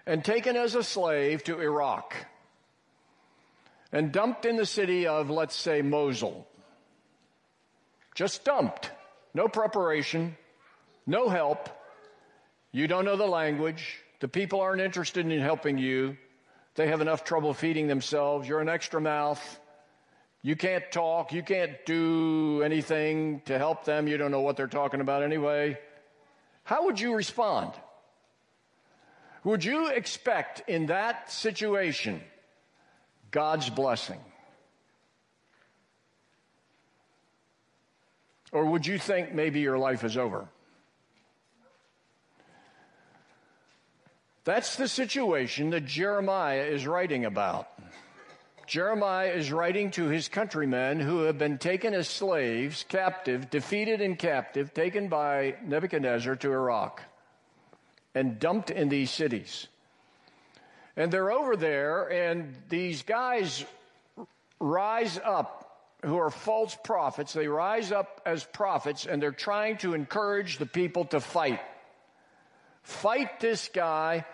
and 0.05 0.23
taken 0.23 0.55
as 0.55 0.75
a 0.75 0.83
slave 0.83 1.43
to 1.45 1.59
Iraq 1.59 2.15
and 3.91 4.13
dumped 4.13 4.45
in 4.45 4.57
the 4.57 4.67
city 4.67 5.07
of, 5.07 5.31
let's 5.31 5.57
say, 5.57 5.81
Mosul. 5.81 6.47
Just 8.15 8.45
dumped. 8.45 8.91
No 9.33 9.49
preparation, 9.49 10.37
no 11.07 11.31
help. 11.31 11.71
You 12.77 12.87
don't 12.87 13.07
know 13.07 13.17
the 13.17 13.25
language. 13.25 14.01
The 14.21 14.29
people 14.29 14.61
aren't 14.61 14.83
interested 14.83 15.25
in 15.25 15.41
helping 15.41 15.79
you. 15.79 16.19
They 16.75 16.89
have 16.89 17.01
enough 17.01 17.25
trouble 17.25 17.55
feeding 17.55 17.87
themselves. 17.87 18.47
You're 18.47 18.61
an 18.61 18.69
extra 18.69 19.01
mouth. 19.01 19.41
You 20.43 20.57
can't 20.57 20.85
talk. 20.93 21.33
You 21.33 21.43
can't 21.43 21.73
do 21.87 22.61
anything 22.63 23.41
to 23.47 23.57
help 23.57 23.87
them. 23.87 24.07
You 24.07 24.19
don't 24.19 24.31
know 24.31 24.43
what 24.43 24.59
they're 24.59 24.67
talking 24.67 25.01
about 25.01 25.23
anyway. 25.23 25.79
How 26.65 26.85
would 26.85 27.01
you 27.01 27.15
respond? 27.15 27.73
Would 29.43 29.65
you 29.65 29.89
expect 29.89 30.69
in 30.69 30.85
that 30.89 31.33
situation 31.33 32.21
God's 33.31 33.71
blessing? 33.71 34.21
Or 38.53 38.67
would 38.67 38.87
you 38.87 38.99
think 38.99 39.33
maybe 39.33 39.61
your 39.61 39.79
life 39.79 40.05
is 40.05 40.19
over? 40.19 40.47
That's 44.47 44.77
the 44.77 44.87
situation 44.87 45.71
that 45.71 45.87
Jeremiah 45.87 46.63
is 46.63 46.87
writing 46.87 47.25
about. 47.25 47.69
Jeremiah 48.69 49.31
is 49.31 49.51
writing 49.51 49.91
to 49.93 50.05
his 50.05 50.29
countrymen 50.29 51.01
who 51.01 51.23
have 51.23 51.37
been 51.37 51.59
taken 51.59 51.93
as 51.95 52.09
slaves, 52.09 52.85
captive, 52.89 53.51
defeated 53.51 54.01
and 54.01 54.17
captive, 54.17 54.73
taken 54.73 55.09
by 55.09 55.57
Nebuchadnezzar 55.65 56.37
to 56.37 56.53
Iraq 56.53 57.03
and 58.15 58.39
dumped 58.39 58.71
in 58.71 58.89
these 58.89 59.11
cities. 59.11 59.67
And 60.97 61.11
they're 61.11 61.33
over 61.33 61.57
there, 61.57 62.05
and 62.05 62.55
these 62.69 63.03
guys 63.03 63.65
rise 64.61 65.19
up 65.25 65.91
who 66.05 66.19
are 66.19 66.31
false 66.31 66.77
prophets. 66.85 67.33
They 67.33 67.49
rise 67.49 67.91
up 67.91 68.21
as 68.25 68.45
prophets, 68.45 69.07
and 69.07 69.21
they're 69.21 69.33
trying 69.33 69.79
to 69.79 69.95
encourage 69.95 70.59
the 70.59 70.67
people 70.67 71.05
to 71.07 71.19
fight. 71.19 71.59
Fight 72.87 73.41
this 73.41 73.69
guy, 73.75 74.25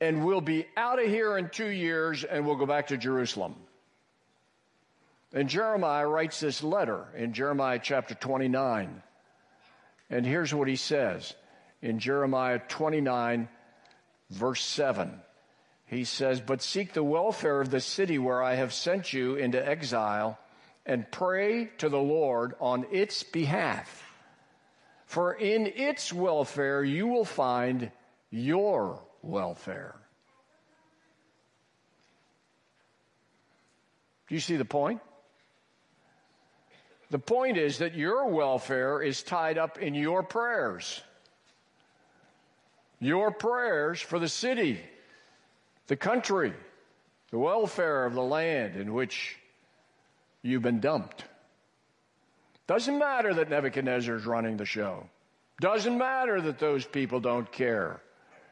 and 0.00 0.24
we'll 0.24 0.40
be 0.40 0.66
out 0.74 0.98
of 0.98 1.06
here 1.06 1.36
in 1.36 1.50
two 1.50 1.68
years, 1.68 2.24
and 2.24 2.46
we'll 2.46 2.56
go 2.56 2.64
back 2.64 2.86
to 2.86 2.96
Jerusalem. 2.96 3.56
And 5.34 5.50
Jeremiah 5.50 6.08
writes 6.08 6.40
this 6.40 6.62
letter 6.62 7.04
in 7.14 7.34
Jeremiah 7.34 7.78
chapter 7.82 8.14
29. 8.14 9.02
And 10.08 10.24
here's 10.24 10.54
what 10.54 10.66
he 10.66 10.76
says 10.76 11.34
in 11.82 11.98
Jeremiah 11.98 12.58
29, 12.68 13.50
verse 14.30 14.64
7. 14.64 15.20
He 15.84 16.04
says, 16.04 16.40
But 16.40 16.62
seek 16.62 16.94
the 16.94 17.04
welfare 17.04 17.60
of 17.60 17.68
the 17.68 17.82
city 17.82 18.16
where 18.16 18.42
I 18.42 18.54
have 18.54 18.72
sent 18.72 19.12
you 19.12 19.34
into 19.34 19.62
exile, 19.62 20.38
and 20.86 21.10
pray 21.10 21.66
to 21.78 21.90
the 21.90 22.00
Lord 22.00 22.54
on 22.60 22.86
its 22.90 23.22
behalf. 23.24 24.13
For 25.14 25.32
in 25.32 25.68
its 25.68 26.12
welfare 26.12 26.82
you 26.82 27.06
will 27.06 27.24
find 27.24 27.92
your 28.30 29.00
welfare. 29.22 29.94
Do 34.26 34.34
you 34.34 34.40
see 34.40 34.56
the 34.56 34.64
point? 34.64 35.00
The 37.12 37.20
point 37.20 37.58
is 37.58 37.78
that 37.78 37.94
your 37.94 38.26
welfare 38.26 39.00
is 39.00 39.22
tied 39.22 39.56
up 39.56 39.78
in 39.78 39.94
your 39.94 40.24
prayers. 40.24 41.00
Your 42.98 43.30
prayers 43.30 44.00
for 44.00 44.18
the 44.18 44.28
city, 44.28 44.80
the 45.86 45.94
country, 45.94 46.52
the 47.30 47.38
welfare 47.38 48.04
of 48.04 48.14
the 48.14 48.20
land 48.20 48.74
in 48.74 48.92
which 48.92 49.36
you've 50.42 50.62
been 50.62 50.80
dumped. 50.80 51.24
Doesn't 52.66 52.98
matter 52.98 53.34
that 53.34 53.50
Nebuchadnezzar 53.50 54.14
is 54.16 54.26
running 54.26 54.56
the 54.56 54.64
show. 54.64 55.08
Doesn't 55.60 55.98
matter 55.98 56.40
that 56.40 56.58
those 56.58 56.84
people 56.84 57.20
don't 57.20 57.50
care. 57.52 58.00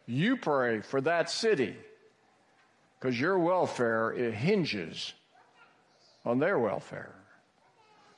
You 0.07 0.37
pray 0.37 0.81
for 0.81 1.01
that 1.03 1.31
city 1.31 1.77
because 2.98 3.18
your 3.18 3.38
welfare 3.38 4.12
hinges 4.12 5.12
on 6.25 6.38
their 6.38 6.59
welfare. 6.59 7.14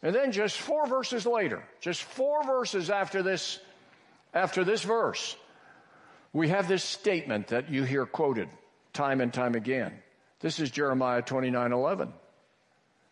And 0.02 0.14
then 0.14 0.32
just 0.32 0.58
four 0.58 0.86
verses 0.86 1.24
later, 1.24 1.62
just 1.80 2.02
four 2.02 2.44
verses 2.44 2.90
after 2.90 3.22
this, 3.22 3.58
after 4.34 4.64
this 4.64 4.82
verse, 4.82 5.36
we 6.32 6.48
have 6.48 6.68
this 6.68 6.84
statement 6.84 7.48
that 7.48 7.70
you 7.70 7.84
hear 7.84 8.04
quoted 8.04 8.48
time 8.92 9.20
and 9.20 9.32
time 9.32 9.54
again. 9.54 9.92
This 10.40 10.60
is 10.60 10.70
Jeremiah 10.70 11.22
29 11.22 11.72
11. 11.72 12.12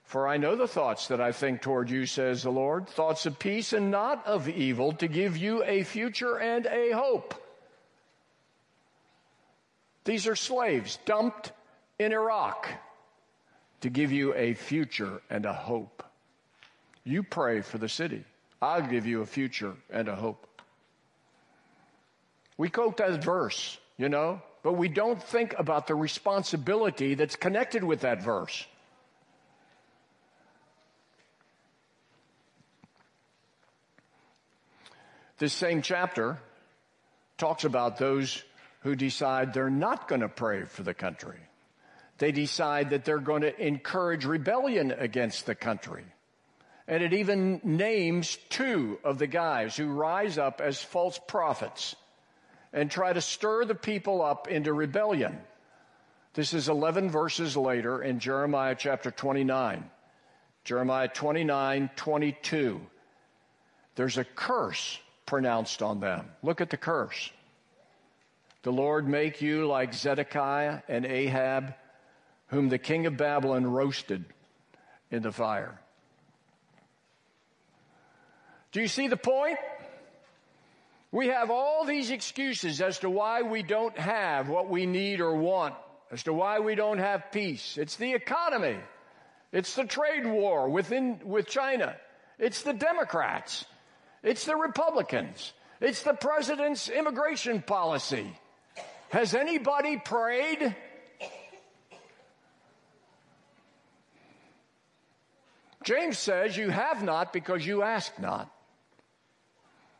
For 0.04 0.28
I 0.28 0.36
know 0.36 0.56
the 0.56 0.68
thoughts 0.68 1.08
that 1.08 1.20
I 1.20 1.32
think 1.32 1.62
toward 1.62 1.88
you, 1.88 2.04
says 2.06 2.42
the 2.42 2.50
Lord, 2.50 2.88
thoughts 2.88 3.24
of 3.24 3.38
peace 3.38 3.72
and 3.72 3.90
not 3.90 4.26
of 4.26 4.48
evil, 4.48 4.92
to 4.94 5.08
give 5.08 5.36
you 5.36 5.64
a 5.64 5.84
future 5.84 6.36
and 6.36 6.66
a 6.66 6.92
hope. 6.92 7.34
These 10.04 10.26
are 10.26 10.36
slaves 10.36 10.98
dumped 11.06 11.52
in 11.98 12.12
Iraq 12.12 12.68
to 13.82 13.90
give 13.90 14.12
you 14.12 14.34
a 14.34 14.54
future 14.54 15.20
and 15.30 15.46
a 15.46 15.52
hope. 15.52 16.02
You 17.04 17.22
pray 17.22 17.60
for 17.60 17.78
the 17.78 17.88
city. 17.88 18.24
I'll 18.60 18.86
give 18.86 19.06
you 19.06 19.22
a 19.22 19.26
future 19.26 19.74
and 19.90 20.08
a 20.08 20.14
hope. 20.14 20.46
We 22.56 22.68
quote 22.68 22.96
that 22.98 23.24
verse, 23.24 23.78
you 23.96 24.08
know, 24.08 24.40
but 24.62 24.74
we 24.74 24.88
don't 24.88 25.20
think 25.20 25.54
about 25.58 25.88
the 25.88 25.96
responsibility 25.96 27.14
that's 27.14 27.34
connected 27.34 27.82
with 27.82 28.00
that 28.00 28.22
verse. 28.22 28.66
This 35.42 35.52
same 35.52 35.82
chapter 35.82 36.38
talks 37.36 37.64
about 37.64 37.98
those 37.98 38.44
who 38.82 38.94
decide 38.94 39.52
they're 39.52 39.70
not 39.70 40.06
going 40.06 40.20
to 40.20 40.28
pray 40.28 40.66
for 40.66 40.84
the 40.84 40.94
country. 40.94 41.40
They 42.18 42.30
decide 42.30 42.90
that 42.90 43.04
they're 43.04 43.18
going 43.18 43.42
to 43.42 43.60
encourage 43.60 44.24
rebellion 44.24 44.92
against 44.92 45.46
the 45.46 45.56
country. 45.56 46.04
And 46.86 47.02
it 47.02 47.12
even 47.12 47.60
names 47.64 48.38
two 48.50 49.00
of 49.02 49.18
the 49.18 49.26
guys 49.26 49.76
who 49.76 49.88
rise 49.88 50.38
up 50.38 50.60
as 50.60 50.80
false 50.80 51.18
prophets 51.26 51.96
and 52.72 52.88
try 52.88 53.12
to 53.12 53.20
stir 53.20 53.64
the 53.64 53.74
people 53.74 54.22
up 54.22 54.46
into 54.46 54.72
rebellion. 54.72 55.36
This 56.34 56.54
is 56.54 56.68
11 56.68 57.10
verses 57.10 57.56
later 57.56 58.00
in 58.00 58.20
Jeremiah 58.20 58.76
chapter 58.78 59.10
29. 59.10 59.90
Jeremiah 60.62 61.08
29, 61.08 61.90
22. 61.96 62.80
There's 63.96 64.18
a 64.18 64.24
curse 64.24 65.00
pronounced 65.26 65.82
on 65.82 66.00
them. 66.00 66.26
Look 66.42 66.60
at 66.60 66.70
the 66.70 66.76
curse. 66.76 67.30
The 68.62 68.72
Lord 68.72 69.08
make 69.08 69.42
you 69.42 69.66
like 69.66 69.92
Zedekiah 69.92 70.82
and 70.88 71.04
Ahab, 71.04 71.74
whom 72.48 72.68
the 72.68 72.78
king 72.78 73.06
of 73.06 73.16
Babylon 73.16 73.66
roasted 73.66 74.24
in 75.10 75.22
the 75.22 75.32
fire. 75.32 75.80
Do 78.70 78.80
you 78.80 78.88
see 78.88 79.08
the 79.08 79.16
point? 79.16 79.58
We 81.10 81.28
have 81.28 81.50
all 81.50 81.84
these 81.84 82.10
excuses 82.10 82.80
as 82.80 83.00
to 83.00 83.10
why 83.10 83.42
we 83.42 83.62
don't 83.62 83.96
have 83.98 84.48
what 84.48 84.70
we 84.70 84.86
need 84.86 85.20
or 85.20 85.34
want, 85.34 85.74
as 86.10 86.22
to 86.22 86.32
why 86.32 86.60
we 86.60 86.74
don't 86.74 86.98
have 86.98 87.30
peace. 87.32 87.76
It's 87.76 87.96
the 87.96 88.14
economy. 88.14 88.78
It's 89.52 89.74
the 89.74 89.84
trade 89.84 90.26
war 90.26 90.70
within, 90.70 91.20
with 91.24 91.48
China. 91.48 91.96
It's 92.38 92.62
the 92.62 92.72
Democrats. 92.72 93.66
It's 94.22 94.44
the 94.44 94.56
Republicans. 94.56 95.52
It's 95.80 96.02
the 96.02 96.14
president's 96.14 96.88
immigration 96.88 97.60
policy. 97.62 98.38
Has 99.10 99.34
anybody 99.34 99.98
prayed? 99.98 100.74
James 105.84 106.18
says 106.18 106.56
you 106.56 106.70
have 106.70 107.02
not 107.02 107.32
because 107.32 107.66
you 107.66 107.82
ask 107.82 108.18
not. 108.20 108.50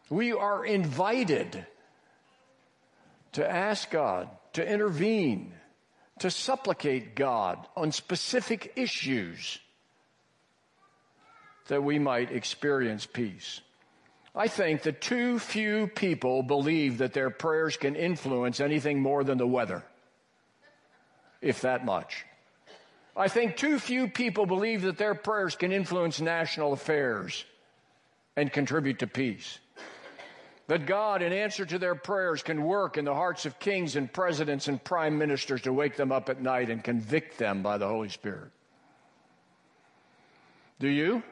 We 0.08 0.32
are 0.32 0.64
invited 0.64 1.66
to 3.32 3.50
ask 3.50 3.90
God 3.90 4.28
to 4.52 4.66
intervene, 4.66 5.52
to 6.20 6.30
supplicate 6.30 7.16
God 7.16 7.66
on 7.76 7.90
specific 7.90 8.74
issues 8.76 9.58
that 11.68 11.82
we 11.82 11.98
might 11.98 12.30
experience 12.30 13.06
peace. 13.06 13.61
I 14.34 14.48
think 14.48 14.82
that 14.82 15.00
too 15.00 15.38
few 15.38 15.88
people 15.88 16.42
believe 16.42 16.98
that 16.98 17.12
their 17.12 17.30
prayers 17.30 17.76
can 17.76 17.94
influence 17.94 18.60
anything 18.60 19.00
more 19.00 19.24
than 19.24 19.36
the 19.36 19.46
weather, 19.46 19.82
if 21.42 21.60
that 21.62 21.84
much. 21.84 22.24
I 23.14 23.28
think 23.28 23.56
too 23.56 23.78
few 23.78 24.08
people 24.08 24.46
believe 24.46 24.82
that 24.82 24.96
their 24.96 25.14
prayers 25.14 25.54
can 25.54 25.70
influence 25.70 26.18
national 26.18 26.72
affairs 26.72 27.44
and 28.34 28.50
contribute 28.50 29.00
to 29.00 29.06
peace. 29.06 29.58
That 30.68 30.86
God, 30.86 31.20
in 31.20 31.34
answer 31.34 31.66
to 31.66 31.78
their 31.78 31.94
prayers, 31.94 32.42
can 32.42 32.64
work 32.64 32.96
in 32.96 33.04
the 33.04 33.14
hearts 33.14 33.44
of 33.44 33.58
kings 33.58 33.96
and 33.96 34.10
presidents 34.10 34.68
and 34.68 34.82
prime 34.82 35.18
ministers 35.18 35.60
to 35.62 35.72
wake 35.74 35.96
them 35.96 36.10
up 36.10 36.30
at 36.30 36.40
night 36.40 36.70
and 36.70 36.82
convict 36.82 37.36
them 37.36 37.62
by 37.62 37.76
the 37.76 37.86
Holy 37.86 38.08
Spirit. 38.08 38.50
Do 40.80 40.88
you? 40.88 41.22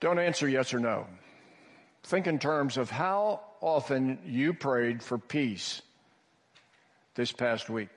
Don't 0.00 0.18
answer 0.18 0.48
yes 0.48 0.72
or 0.72 0.80
no. 0.80 1.06
Think 2.02 2.26
in 2.26 2.38
terms 2.38 2.78
of 2.78 2.90
how 2.90 3.40
often 3.60 4.18
you 4.24 4.54
prayed 4.54 5.02
for 5.02 5.18
peace 5.18 5.82
this 7.14 7.30
past 7.30 7.68
week. 7.68 7.88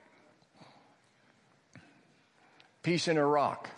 Peace 2.82 3.08
in 3.08 3.16
Iraq. 3.16 3.70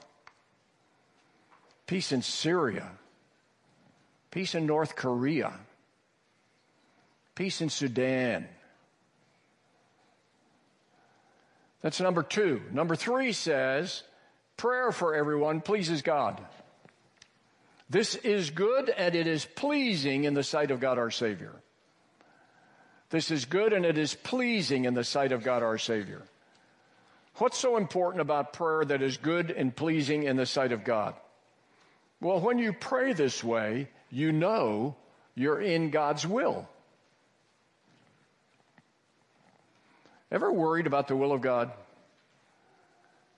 Peace 1.86 2.10
in 2.10 2.22
Syria. 2.22 2.90
Peace 4.32 4.56
in 4.56 4.66
North 4.66 4.96
Korea. 4.96 5.52
Peace 7.36 7.60
in 7.60 7.68
Sudan. 7.68 8.48
That's 11.82 12.00
number 12.00 12.24
two. 12.24 12.60
Number 12.72 12.96
three 12.96 13.32
says 13.32 14.02
prayer 14.56 14.90
for 14.90 15.14
everyone 15.14 15.60
pleases 15.60 16.02
God. 16.02 16.40
This 17.88 18.16
is 18.16 18.50
good 18.50 18.88
and 18.88 19.14
it 19.14 19.26
is 19.26 19.44
pleasing 19.44 20.24
in 20.24 20.34
the 20.34 20.42
sight 20.42 20.70
of 20.70 20.80
God 20.80 20.98
our 20.98 21.10
Savior. 21.10 21.52
This 23.10 23.30
is 23.30 23.44
good 23.44 23.72
and 23.72 23.84
it 23.84 23.98
is 23.98 24.14
pleasing 24.14 24.84
in 24.84 24.94
the 24.94 25.04
sight 25.04 25.30
of 25.30 25.44
God 25.44 25.62
our 25.62 25.78
Savior. 25.78 26.22
What's 27.36 27.58
so 27.58 27.76
important 27.76 28.22
about 28.22 28.52
prayer 28.52 28.84
that 28.84 29.02
is 29.02 29.18
good 29.18 29.50
and 29.50 29.74
pleasing 29.74 30.24
in 30.24 30.36
the 30.36 30.46
sight 30.46 30.72
of 30.72 30.84
God? 30.84 31.14
Well, 32.20 32.40
when 32.40 32.58
you 32.58 32.72
pray 32.72 33.12
this 33.12 33.44
way, 33.44 33.88
you 34.10 34.32
know 34.32 34.96
you're 35.34 35.60
in 35.60 35.90
God's 35.90 36.26
will. 36.26 36.68
Ever 40.32 40.50
worried 40.50 40.86
about 40.86 41.08
the 41.08 41.16
will 41.16 41.32
of 41.32 41.40
God? 41.40 41.70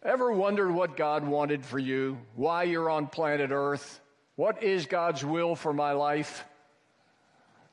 Ever 0.02 0.32
wondered 0.32 0.70
what 0.70 0.96
God 0.96 1.26
wanted 1.26 1.64
for 1.64 1.78
you? 1.78 2.18
Why 2.36 2.62
you're 2.62 2.88
on 2.88 3.08
planet 3.08 3.50
Earth? 3.52 4.00
What 4.38 4.62
is 4.62 4.86
God's 4.86 5.24
will 5.24 5.56
for 5.56 5.72
my 5.72 5.90
life? 5.94 6.44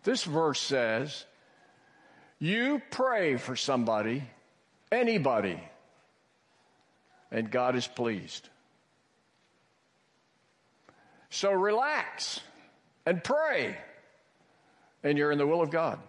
This 0.02 0.24
verse 0.24 0.60
says, 0.60 1.24
You 2.40 2.82
pray 2.90 3.38
for 3.38 3.56
somebody, 3.56 4.24
anybody, 4.92 5.60
and 7.30 7.52
God 7.52 7.76
is 7.76 7.86
pleased. 7.86 8.50
So 11.30 11.52
relax 11.52 12.40
and 13.06 13.24
pray, 13.24 13.78
and 15.04 15.20
you're 15.20 15.32
in 15.32 15.38
the 15.38 15.46
will 15.46 15.62
of 15.62 15.70
God. 15.70 16.00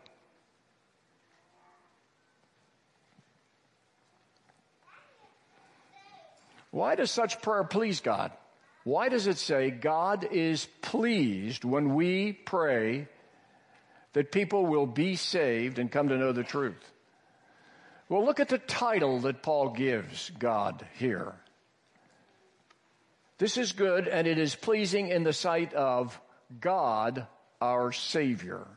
Why 6.71 6.95
does 6.95 7.11
such 7.11 7.43
prayer 7.43 7.65
please 7.65 8.01
God? 8.01 8.33
Why 8.87 9.09
does 9.09 9.27
it 9.27 9.39
say 9.39 9.73
God 9.73 10.29
is 10.31 10.69
pleased 10.81 11.65
when 11.65 11.97
we 11.97 12.31
pray 12.33 13.09
that 14.13 14.31
people 14.31 14.65
will 14.65 14.87
be 14.87 15.17
saved 15.17 15.81
and 15.81 15.91
come 15.91 16.09
to 16.11 16.17
know 16.17 16.31
the 16.31 16.45
truth? 16.45 16.93
Well, 18.09 18.25
look 18.25 18.39
at 18.39 18.49
the 18.49 18.59
title 18.59 19.19
that 19.23 19.43
Paul 19.43 19.71
gives 19.71 20.31
God 20.39 20.87
here. 21.01 21.35
This 23.39 23.57
is 23.57 23.73
good 23.73 24.07
and 24.07 24.29
it 24.29 24.39
is 24.39 24.55
pleasing 24.55 25.09
in 25.09 25.25
the 25.25 25.33
sight 25.33 25.75
of 25.75 26.21
God 26.61 27.27
our 27.61 27.91
Savior. 27.91 28.69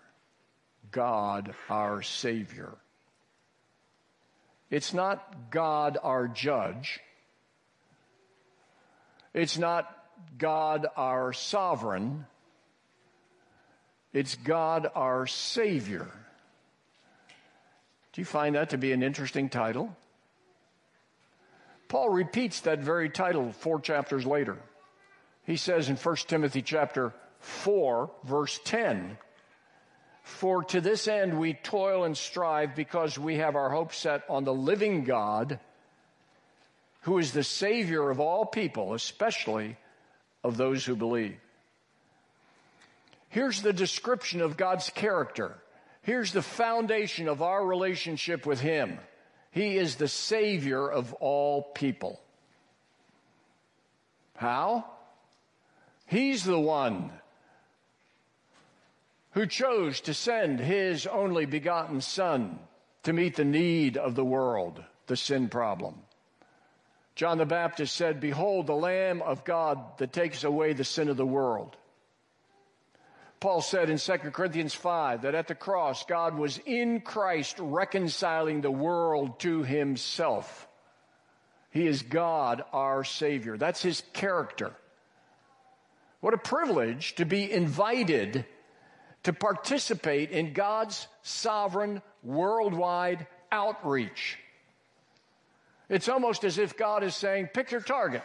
God 0.89 1.53
our 1.69 2.01
Savior. 2.01 2.73
It's 4.71 4.91
not 4.91 5.51
God 5.51 5.99
our 6.01 6.27
judge. 6.27 6.99
It's 9.35 9.59
not 9.59 9.95
God 10.37 10.87
our 10.95 11.33
sovereign, 11.33 12.25
it's 14.13 14.35
God 14.35 14.89
our 14.95 15.27
Savior. 15.27 16.07
Do 18.13 18.21
you 18.21 18.25
find 18.25 18.55
that 18.55 18.71
to 18.71 18.77
be 18.77 18.91
an 18.91 19.03
interesting 19.03 19.49
title? 19.49 19.95
Paul 21.87 22.09
repeats 22.09 22.61
that 22.61 22.79
very 22.79 23.09
title 23.09 23.51
four 23.51 23.79
chapters 23.79 24.25
later. 24.25 24.57
He 25.45 25.57
says 25.57 25.89
in 25.89 25.95
1 25.95 26.15
Timothy 26.27 26.61
chapter 26.61 27.13
4, 27.39 28.11
verse 28.23 28.59
10, 28.63 29.17
For 30.21 30.63
to 30.65 30.81
this 30.81 31.07
end 31.07 31.39
we 31.39 31.53
toil 31.53 32.03
and 32.03 32.15
strive 32.15 32.75
because 32.75 33.17
we 33.17 33.37
have 33.37 33.55
our 33.55 33.69
hope 33.69 33.93
set 33.93 34.23
on 34.29 34.43
the 34.43 34.53
living 34.53 35.03
God, 35.03 35.59
who 37.01 37.17
is 37.17 37.31
the 37.31 37.43
Savior 37.43 38.09
of 38.09 38.19
all 38.19 38.45
people, 38.45 38.93
especially 38.93 39.77
of 40.43 40.57
those 40.57 40.85
who 40.85 40.95
believe. 40.95 41.37
Here's 43.29 43.61
the 43.61 43.73
description 43.73 44.41
of 44.41 44.57
God's 44.57 44.89
character. 44.89 45.55
Here's 46.01 46.31
the 46.31 46.41
foundation 46.41 47.27
of 47.27 47.41
our 47.41 47.63
relationship 47.63 48.45
with 48.45 48.59
Him. 48.59 48.97
He 49.51 49.77
is 49.77 49.95
the 49.95 50.07
Savior 50.07 50.89
of 50.89 51.13
all 51.15 51.61
people. 51.61 52.19
How? 54.35 54.85
He's 56.07 56.43
the 56.43 56.59
one 56.59 57.11
who 59.31 59.45
chose 59.45 60.01
to 60.01 60.13
send 60.13 60.59
His 60.59 61.05
only 61.05 61.45
begotten 61.45 62.01
Son 62.01 62.57
to 63.03 63.13
meet 63.13 63.35
the 63.35 63.45
need 63.45 63.97
of 63.97 64.15
the 64.15 64.25
world, 64.25 64.83
the 65.07 65.17
sin 65.17 65.49
problem. 65.49 65.95
John 67.19 67.37
the 67.37 67.45
Baptist 67.45 67.97
said, 67.97 68.21
Behold, 68.21 68.65
the 68.65 68.73
Lamb 68.73 69.21
of 69.21 69.43
God 69.43 69.97
that 69.97 70.13
takes 70.13 70.45
away 70.45 70.71
the 70.71 70.85
sin 70.85 71.09
of 71.09 71.17
the 71.17 71.25
world. 71.25 71.75
Paul 73.41 73.59
said 73.59 73.89
in 73.89 73.97
2 73.97 74.13
Corinthians 74.31 74.73
5 74.73 75.23
that 75.23 75.35
at 75.35 75.49
the 75.49 75.53
cross, 75.53 76.05
God 76.05 76.37
was 76.37 76.61
in 76.65 77.01
Christ 77.01 77.57
reconciling 77.59 78.61
the 78.61 78.71
world 78.71 79.41
to 79.41 79.63
himself. 79.63 80.69
He 81.71 81.87
is 81.87 82.03
God, 82.03 82.63
our 82.71 83.03
Savior. 83.03 83.57
That's 83.57 83.81
his 83.81 84.01
character. 84.13 84.71
What 86.21 86.33
a 86.33 86.37
privilege 86.37 87.15
to 87.15 87.25
be 87.25 87.51
invited 87.51 88.45
to 89.23 89.33
participate 89.33 90.31
in 90.31 90.53
God's 90.53 91.05
sovereign 91.23 92.01
worldwide 92.23 93.27
outreach. 93.51 94.37
It's 95.89 96.07
almost 96.07 96.43
as 96.43 96.59
if 96.59 96.77
God 96.77 97.03
is 97.03 97.15
saying, 97.15 97.49
pick 97.53 97.71
your 97.71 97.81
target. 97.81 98.23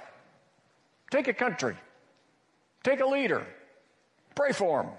Take 1.10 1.28
a 1.28 1.32
country. 1.32 1.76
Take 2.82 3.00
a 3.00 3.06
leader. 3.06 3.46
Pray 4.34 4.52
for 4.52 4.82
him. 4.82 4.90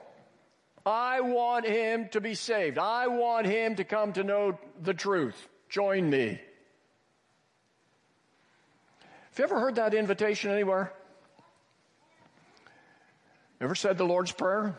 I 0.85 1.21
want 1.21 1.65
him 1.65 2.09
to 2.09 2.21
be 2.21 2.35
saved. 2.35 2.77
I 2.77 3.07
want 3.07 3.47
him 3.47 3.75
to 3.75 3.83
come 3.83 4.13
to 4.13 4.23
know 4.23 4.59
the 4.81 4.93
truth. 4.93 5.35
Join 5.69 6.09
me. 6.09 6.39
Have 9.29 9.39
you 9.39 9.43
ever 9.43 9.59
heard 9.59 9.75
that 9.75 9.93
invitation 9.93 10.51
anywhere? 10.51 10.93
Ever 13.59 13.75
said 13.75 13.97
the 13.97 14.05
Lord's 14.05 14.31
Prayer? 14.31 14.75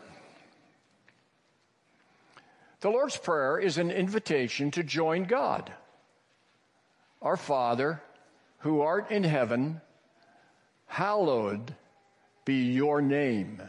The 2.79 2.89
Lord's 2.89 3.17
Prayer 3.17 3.57
is 3.57 3.77
an 3.77 3.91
invitation 3.91 4.71
to 4.71 4.83
join 4.83 5.23
God. 5.23 5.71
Our 7.21 7.37
Father, 7.37 8.01
who 8.59 8.81
art 8.81 9.11
in 9.11 9.23
heaven, 9.23 9.81
hallowed 10.85 11.75
be 12.45 12.71
your 12.71 13.01
name. 13.01 13.61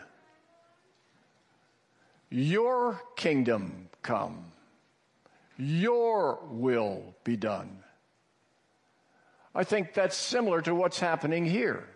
Your 2.30 3.00
kingdom 3.16 3.88
come. 4.02 4.52
Your 5.56 6.38
will 6.50 7.14
be 7.24 7.37
done. 7.37 7.78
I 9.54 9.64
think 9.64 9.94
that's 9.94 10.16
similar 10.16 10.61
to 10.62 10.74
what's 10.74 11.00
happening 11.00 11.44
here. 11.46 11.88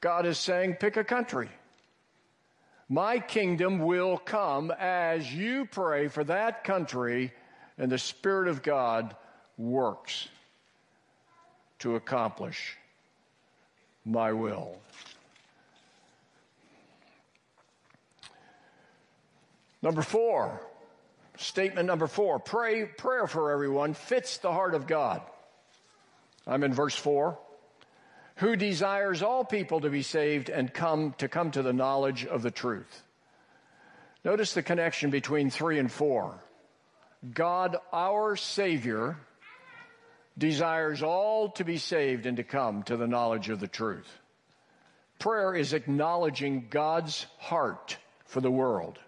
God 0.00 0.24
is 0.24 0.38
saying, 0.38 0.74
pick 0.74 0.96
a 0.96 1.04
country. 1.04 1.50
My 2.88 3.18
kingdom 3.18 3.80
will 3.80 4.18
come 4.18 4.70
as 4.70 5.32
you 5.32 5.66
pray 5.66 6.08
for 6.08 6.22
that 6.24 6.62
country, 6.62 7.32
and 7.76 7.90
the 7.90 7.98
Spirit 7.98 8.48
of 8.48 8.62
God 8.62 9.16
works 9.58 10.28
to 11.84 11.96
accomplish 11.96 12.78
my 14.06 14.32
will. 14.32 14.74
Number 19.82 20.00
four, 20.00 20.62
statement 21.36 21.86
number 21.86 22.06
four, 22.06 22.38
pray, 22.38 22.86
prayer 22.86 23.26
for 23.26 23.52
everyone 23.52 23.92
fits 23.92 24.38
the 24.38 24.50
heart 24.50 24.74
of 24.74 24.86
God. 24.86 25.20
I'm 26.46 26.64
in 26.64 26.72
verse 26.72 26.94
four. 26.94 27.38
Who 28.36 28.56
desires 28.56 29.22
all 29.22 29.44
people 29.44 29.82
to 29.82 29.90
be 29.90 30.00
saved 30.00 30.48
and 30.48 30.72
come 30.72 31.14
to 31.18 31.28
come 31.28 31.50
to 31.50 31.60
the 31.60 31.74
knowledge 31.74 32.24
of 32.24 32.40
the 32.40 32.50
truth. 32.50 33.02
Notice 34.24 34.54
the 34.54 34.62
connection 34.62 35.10
between 35.10 35.50
three 35.50 35.78
and 35.78 35.92
four. 35.92 36.42
God, 37.34 37.76
our 37.92 38.36
Savior, 38.36 39.18
desires 40.36 41.02
all 41.02 41.50
to 41.50 41.64
be 41.64 41.78
saved 41.78 42.26
and 42.26 42.36
to 42.36 42.44
come 42.44 42.82
to 42.84 42.96
the 42.96 43.06
knowledge 43.06 43.48
of 43.48 43.60
the 43.60 43.68
truth. 43.68 44.08
Prayer 45.18 45.54
is 45.54 45.72
acknowledging 45.72 46.66
God's 46.70 47.26
heart 47.38 47.96
for 48.26 48.40
the 48.40 48.50
world. 48.50 48.98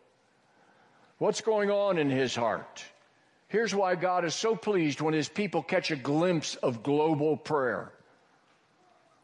What's 1.18 1.40
going 1.40 1.70
on 1.70 1.98
in 1.98 2.10
his 2.10 2.34
heart? 2.34 2.84
Here's 3.48 3.74
why 3.74 3.94
God 3.94 4.24
is 4.24 4.34
so 4.34 4.54
pleased 4.54 5.00
when 5.00 5.14
his 5.14 5.28
people 5.28 5.62
catch 5.62 5.90
a 5.90 5.96
glimpse 5.96 6.56
of 6.56 6.82
global 6.82 7.36
prayer. 7.36 7.92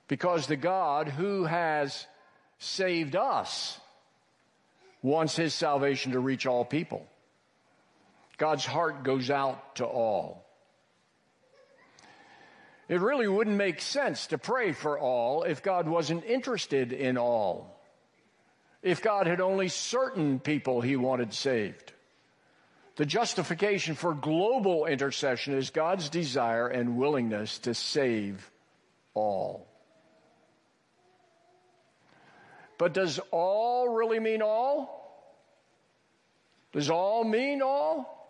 Because 0.08 0.46
the 0.46 0.56
God 0.56 1.08
who 1.08 1.44
has 1.44 2.06
saved 2.58 3.16
us 3.16 3.78
wants 5.02 5.36
his 5.36 5.54
salvation 5.54 6.12
to 6.12 6.20
reach 6.20 6.46
all 6.46 6.64
people. 6.64 7.06
God's 8.38 8.64
heart 8.64 9.02
goes 9.02 9.30
out 9.30 9.76
to 9.76 9.84
all. 9.84 10.44
It 12.92 13.00
really 13.00 13.26
wouldn't 13.26 13.56
make 13.56 13.80
sense 13.80 14.26
to 14.26 14.36
pray 14.36 14.72
for 14.72 14.98
all 14.98 15.44
if 15.44 15.62
God 15.62 15.88
wasn't 15.88 16.26
interested 16.26 16.92
in 16.92 17.16
all. 17.16 17.80
If 18.82 19.00
God 19.00 19.26
had 19.26 19.40
only 19.40 19.68
certain 19.68 20.38
people 20.38 20.82
he 20.82 20.96
wanted 20.96 21.32
saved. 21.32 21.94
The 22.96 23.06
justification 23.06 23.94
for 23.94 24.12
global 24.12 24.84
intercession 24.84 25.54
is 25.54 25.70
God's 25.70 26.10
desire 26.10 26.68
and 26.68 26.98
willingness 26.98 27.60
to 27.60 27.72
save 27.72 28.50
all. 29.14 29.66
But 32.76 32.92
does 32.92 33.18
all 33.30 33.88
really 33.88 34.20
mean 34.20 34.42
all? 34.42 35.32
Does 36.72 36.90
all 36.90 37.24
mean 37.24 37.62
all? 37.62 38.21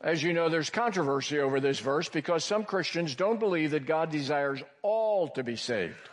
As 0.00 0.22
you 0.22 0.32
know, 0.32 0.48
there's 0.48 0.70
controversy 0.70 1.38
over 1.40 1.60
this 1.60 1.78
verse 1.78 2.08
because 2.08 2.42
some 2.42 2.64
Christians 2.64 3.14
don't 3.14 3.38
believe 3.38 3.72
that 3.72 3.86
God 3.86 4.10
desires 4.10 4.62
all 4.80 5.28
to 5.28 5.44
be 5.44 5.56
saved. 5.56 6.08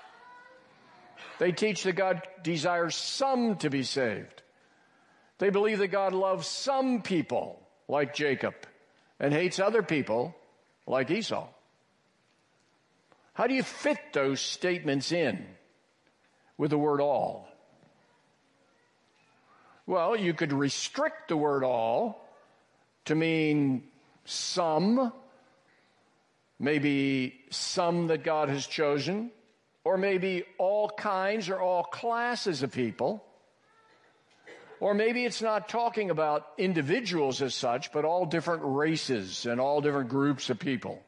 They 1.39 1.53
teach 1.53 1.83
that 1.83 1.93
God 1.93 2.21
desires 2.43 2.95
some 2.95 3.55
to 3.57 3.69
be 3.69 3.83
saved. 3.83 4.41
They 5.37 5.51
believe 5.51 5.79
that 5.79 5.89
God 5.89 6.13
loves 6.13 6.47
some 6.47 7.01
people, 7.01 7.61
like 7.87 8.13
Jacob, 8.13 8.55
and 9.19 9.31
hates 9.33 9.59
other 9.59 9.83
people, 9.83 10.35
like 10.85 11.09
Esau. 11.09 11.47
How 13.33 13.47
do 13.47 13.53
you 13.53 13.63
fit 13.63 13.99
those 14.13 14.41
statements 14.41 15.11
in 15.11 15.45
with 16.57 16.71
the 16.71 16.77
word 16.77 16.99
all? 16.99 17.47
Well, 19.85 20.17
you 20.17 20.33
could 20.33 20.51
restrict 20.51 21.29
the 21.29 21.37
word 21.37 21.63
all 21.63 22.26
to 23.07 23.15
mean 23.15 23.83
some, 24.25 25.11
maybe 26.59 27.39
some 27.49 28.07
that 28.07 28.23
God 28.23 28.49
has 28.49 28.65
chosen, 28.65 29.31
or 29.83 29.97
maybe 29.97 30.43
all 30.57 30.89
kinds 30.89 31.49
or 31.49 31.59
all 31.59 31.83
classes 31.83 32.63
of 32.63 32.71
people. 32.71 33.23
Or 34.79 34.93
maybe 34.93 35.25
it's 35.25 35.41
not 35.41 35.69
talking 35.69 36.11
about 36.11 36.45
individuals 36.57 37.41
as 37.41 37.55
such, 37.55 37.91
but 37.91 38.05
all 38.05 38.25
different 38.25 38.61
races 38.63 39.45
and 39.45 39.59
all 39.59 39.81
different 39.81 40.09
groups 40.09 40.49
of 40.49 40.59
people. 40.59 41.01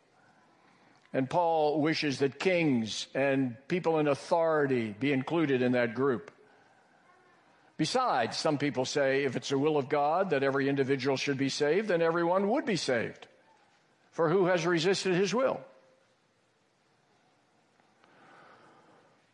And 1.13 1.29
Paul 1.29 1.81
wishes 1.81 2.19
that 2.19 2.39
kings 2.39 3.07
and 3.13 3.55
people 3.67 3.99
in 3.99 4.07
authority 4.07 4.95
be 4.99 5.11
included 5.11 5.61
in 5.61 5.73
that 5.73 5.93
group. 5.93 6.31
Besides, 7.79 8.35
some 8.35 8.57
people 8.57 8.83
say 8.83 9.23
if 9.23 9.37
it's 9.37 9.47
the 9.47 9.57
will 9.57 9.77
of 9.77 9.87
God 9.87 10.31
that 10.31 10.43
every 10.43 10.67
individual 10.67 11.15
should 11.15 11.37
be 11.37 11.47
saved, 11.47 11.87
then 11.87 12.01
everyone 12.01 12.49
would 12.49 12.65
be 12.65 12.75
saved. 12.75 13.25
For 14.11 14.29
who 14.29 14.47
has 14.47 14.65
resisted 14.65 15.15
his 15.15 15.33
will? 15.33 15.61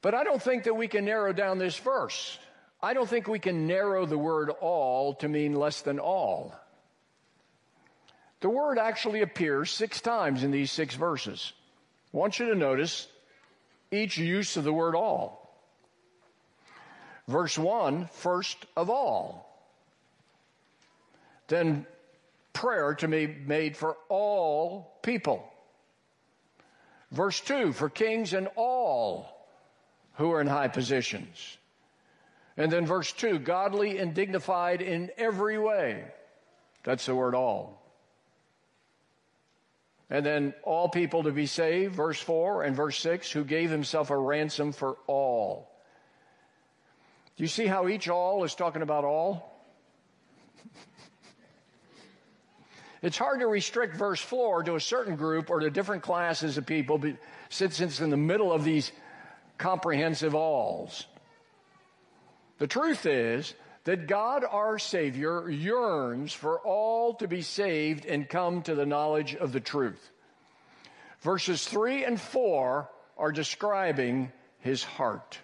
But 0.04 0.14
I 0.14 0.24
don't 0.24 0.40
think 0.40 0.66
that 0.66 0.76
we 0.76 0.88
can 0.88 1.06
narrow 1.06 1.34
down 1.34 1.58
this 1.58 1.76
verse. 1.80 2.38
I 2.84 2.94
don't 2.94 3.10
think 3.10 3.28
we 3.28 3.40
can 3.40 3.66
narrow 3.66 4.06
the 4.06 4.20
word 4.20 4.52
all 4.52 5.16
to 5.16 5.28
mean 5.28 5.56
less 5.56 5.82
than 5.82 5.98
all. 5.98 6.54
The 8.42 8.50
word 8.50 8.78
actually 8.78 9.24
appears 9.24 9.72
six 9.72 10.02
times 10.02 10.44
in 10.44 10.52
these 10.52 10.72
six 10.72 10.94
verses. 10.94 11.52
I 12.14 12.18
want 12.18 12.38
you 12.38 12.50
to 12.50 12.56
notice 12.56 13.08
each 13.90 14.20
use 14.20 14.56
of 14.56 14.66
the 14.66 14.72
word 14.72 14.94
all. 14.94 15.45
Verse 17.28 17.58
1, 17.58 18.08
first 18.12 18.58
of 18.76 18.90
all. 18.90 19.52
Then 21.48 21.86
prayer 22.54 22.94
to 22.96 23.08
be 23.08 23.28
made 23.28 23.76
for 23.76 23.98
all 24.10 24.98
people. 25.02 25.52
Verse 27.12 27.40
2, 27.42 27.74
for 27.74 27.90
kings 27.90 28.34
and 28.34 28.48
all 28.56 29.48
who 30.16 30.32
are 30.32 30.42
in 30.42 30.48
high 30.48 30.68
positions. 30.68 31.58
And 32.58 32.72
then 32.72 32.86
verse 32.86 33.12
2, 33.12 33.40
godly 33.40 33.98
and 33.98 34.14
dignified 34.14 34.82
in 34.82 35.12
every 35.18 35.58
way. 35.58 36.04
That's 36.84 37.06
the 37.06 37.16
word 37.16 37.36
all. 37.36 37.82
And 40.10 40.26
then 40.26 40.54
all 40.64 40.88
people 40.88 41.24
to 41.24 41.32
be 41.32 41.48
saved, 41.48 41.96
verse 41.96 42.20
4 42.20 42.64
and 42.64 42.76
verse 42.76 42.98
6, 43.00 43.32
who 43.32 43.44
gave 43.44 43.72
himself 43.72 44.12
a 44.12 44.18
ransom 44.18 44.72
for 44.72 44.98
all. 45.08 45.75
Do 47.38 47.44
you 47.44 47.48
see 47.48 47.66
how 47.66 47.88
each 47.88 48.08
all 48.08 48.44
is 48.44 48.56
talking 48.56 48.82
about 48.82 49.04
all? 49.04 49.52
it's 53.02 53.18
hard 53.18 53.42
to 53.42 53.48
restrict 53.48 53.98
verse 53.98 54.22
4 54.22 54.64
to 54.64 54.76
a 54.76 54.80
certain 54.80 55.16
group 55.16 55.50
or 55.50 55.60
to 55.60 55.70
different 55.70 56.04
classes 56.04 56.58
of 56.58 56.66
people 56.66 56.98
but 56.98 57.18
since 57.50 57.80
it's 57.82 58.00
in 58.00 58.10
the 58.10 58.18
middle 58.18 58.54
of 58.54 58.64
these 58.64 58.92
comprehensive 59.58 60.34
alls. 60.34 61.06
The 62.58 62.68
truth 62.68 63.06
is 63.06 63.54
that 63.84 64.08
God 64.08 64.46
our 64.50 64.80
Savior 64.80 65.50
yearns 65.50 66.34
for 66.34 66.60
all 66.60 67.16
to 67.16 67.28
be 67.28 67.42
saved 67.42 68.06
and 68.06 68.28
come 68.28 68.62
to 68.64 68.76
the 68.76 68.86
knowledge 68.86 69.36
of 69.36 69.52
the 69.52 69.60
truth. 69.60 70.10
Verses 71.20 71.68
3 71.68 72.06
and 72.06 72.20
4 72.20 72.90
are 73.18 73.32
describing 73.32 74.32
his 74.60 74.84
heart. 74.84 75.38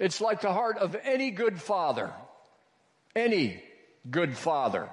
It's 0.00 0.22
like 0.22 0.40
the 0.40 0.52
heart 0.52 0.78
of 0.78 0.96
any 1.04 1.30
good 1.30 1.60
father. 1.60 2.10
Any 3.14 3.62
good 4.10 4.34
father. 4.34 4.88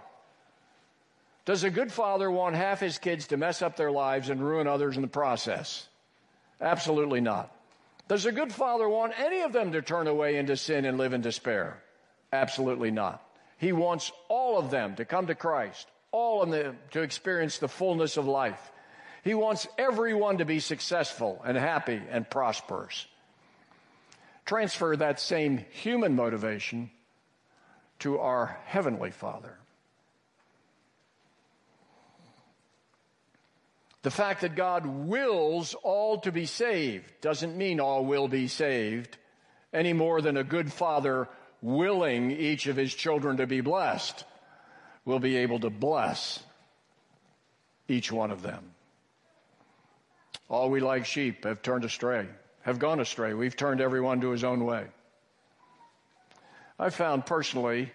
Does 1.46 1.64
a 1.64 1.70
good 1.70 1.94
father 1.94 2.30
want 2.30 2.58
half 2.58 2.82
his 2.82 2.98
kids 2.98 3.28
to 3.28 3.38
mess 3.38 3.62
up 3.62 3.78
their 3.78 3.90
lives 3.90 4.30
and 4.30 4.46
ruin 4.46 4.68
others 4.68 4.98
in 4.98 5.02
the 5.02 5.08
process? 5.08 5.88
Absolutely 6.60 7.22
not. 7.22 7.56
Does 8.10 8.26
a 8.26 8.34
good 8.34 8.52
father 8.52 8.88
want 8.90 9.18
any 9.18 9.42
of 9.42 9.54
them 9.54 9.72
to 9.72 9.82
turn 9.82 10.08
away 10.08 10.36
into 10.36 10.58
sin 10.58 10.84
and 10.84 10.98
live 10.98 11.14
in 11.14 11.22
despair? 11.22 11.82
Absolutely 12.34 12.92
not. 12.92 13.24
He 13.60 13.72
wants 13.72 14.12
all 14.28 14.60
of 14.60 14.72
them 14.72 14.96
to 14.96 15.06
come 15.06 15.28
to 15.28 15.36
Christ, 15.36 15.88
all 16.12 16.44
of 16.44 16.50
them 16.50 16.78
to 16.92 17.02
experience 17.02 17.60
the 17.60 17.70
fullness 17.70 18.18
of 18.18 18.28
life. 18.28 18.72
He 19.24 19.34
wants 19.34 19.70
everyone 19.78 20.40
to 20.40 20.46
be 20.46 20.60
successful 20.60 21.42
and 21.46 21.58
happy 21.58 22.02
and 22.12 22.30
prosperous 22.30 23.08
transfer 24.48 24.96
that 24.96 25.20
same 25.20 25.58
human 25.70 26.16
motivation 26.16 26.90
to 28.00 28.18
our 28.20 28.58
Heavenly 28.66 29.12
Father. 29.12 29.58
The 34.04 34.12
fact 34.12 34.42
that 34.42 34.56
God 34.56 34.86
wills 34.86 35.74
all 35.84 36.20
to 36.20 36.32
be 36.32 36.46
saved 36.46 37.04
doesn't 37.20 37.58
mean 37.58 37.82
all 37.82 38.06
will 38.06 38.30
be 38.30 38.48
saved 38.48 39.18
any 39.74 39.92
more 39.92 40.22
than 40.22 40.38
a 40.38 40.46
good 40.46 40.72
father 40.72 41.28
willing 41.62 42.32
each 42.32 42.68
of 42.68 42.78
his 42.78 42.94
children 42.94 43.38
to 43.38 43.48
be 43.48 43.60
blessed 43.60 44.24
will 45.04 45.20
be 45.20 45.38
able 45.38 45.60
to 45.60 45.70
bless 45.70 46.42
each 47.90 48.12
one 48.12 48.32
of 48.32 48.42
them. 48.42 48.64
All 50.50 50.70
we 50.70 50.80
like 50.80 51.06
sheep 51.06 51.44
have 51.44 51.62
turned 51.62 51.84
astray 51.84 52.28
have 52.68 52.80
gone 52.80 53.00
astray. 53.00 53.34
We've 53.34 53.56
turned 53.56 53.80
everyone 53.80 54.20
to 54.20 54.32
his 54.32 54.44
own 54.44 54.66
way. 54.66 54.88
I 56.78 56.90
found 56.90 57.26
personally 57.26 57.94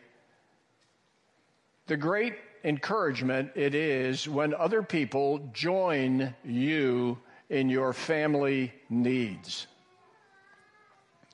the 1.86 1.98
great 1.98 2.36
encouragement 2.64 3.52
it 3.54 3.74
is 3.74 4.26
when 4.26 4.54
other 4.54 4.82
people 4.82 5.50
join 5.52 6.34
you 6.42 7.18
in 7.50 7.68
your 7.68 7.92
family 7.92 8.72
needs. 8.88 9.66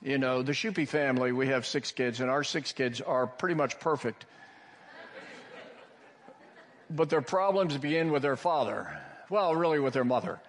You 0.01 0.17
know, 0.17 0.41
the 0.41 0.51
Shupi 0.51 0.85
family, 0.85 1.31
we 1.31 1.47
have 1.47 1.65
six 1.65 1.93
kids, 1.93 2.19
and 2.19 2.29
our 2.29 2.43
six 2.43 2.73
kids 2.73 2.99
are 2.99 3.25
pretty 3.25 3.55
much 3.55 3.79
perfect. 3.79 4.25
but 6.89 7.09
their 7.09 7.21
problems 7.21 7.77
begin 7.77 8.11
with 8.11 8.21
their 8.21 8.35
father. 8.35 8.99
Well, 9.29 9.55
really 9.55 9.79
with 9.79 9.93
their 9.93 10.03
mother. 10.03 10.41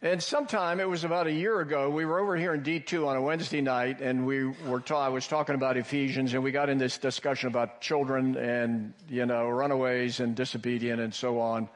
And 0.00 0.22
sometime, 0.22 0.78
it 0.78 0.88
was 0.88 1.02
about 1.02 1.26
a 1.26 1.32
year 1.32 1.60
ago, 1.60 1.90
we 1.90 2.04
were 2.04 2.20
over 2.20 2.36
here 2.36 2.54
in 2.54 2.62
D2 2.62 3.08
on 3.08 3.16
a 3.16 3.20
Wednesday 3.20 3.60
night, 3.60 4.00
and 4.00 4.24
we 4.24 4.44
were 4.44 4.78
ta- 4.78 5.06
I 5.06 5.08
was 5.08 5.26
talking 5.26 5.56
about 5.56 5.76
Ephesians, 5.76 6.34
and 6.34 6.44
we 6.44 6.52
got 6.52 6.68
in 6.68 6.78
this 6.78 6.98
discussion 6.98 7.48
about 7.48 7.80
children 7.80 8.36
and, 8.36 8.94
you 9.08 9.26
know, 9.26 9.48
runaways 9.48 10.20
and 10.20 10.36
disobedient 10.36 11.00
and 11.00 11.12
so 11.12 11.40
on. 11.40 11.68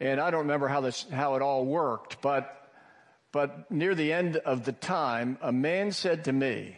And 0.00 0.20
I 0.20 0.32
don't 0.32 0.40
remember 0.40 0.66
how 0.66 0.80
this, 0.80 1.06
how 1.12 1.36
it 1.36 1.42
all 1.42 1.64
worked, 1.64 2.20
but, 2.20 2.72
but 3.30 3.70
near 3.70 3.94
the 3.94 4.12
end 4.12 4.38
of 4.38 4.64
the 4.64 4.72
time, 4.72 5.38
a 5.40 5.52
man 5.52 5.92
said 5.92 6.24
to 6.24 6.32
me, 6.32 6.76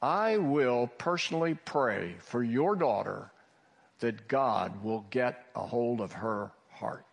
I 0.00 0.36
will 0.36 0.86
personally 0.86 1.54
pray 1.64 2.14
for 2.20 2.40
your 2.40 2.76
daughter 2.76 3.32
that 3.98 4.28
God 4.28 4.84
will 4.84 5.04
get 5.10 5.44
a 5.56 5.66
hold 5.66 6.00
of 6.00 6.12
her 6.12 6.52
heart. 6.70 7.04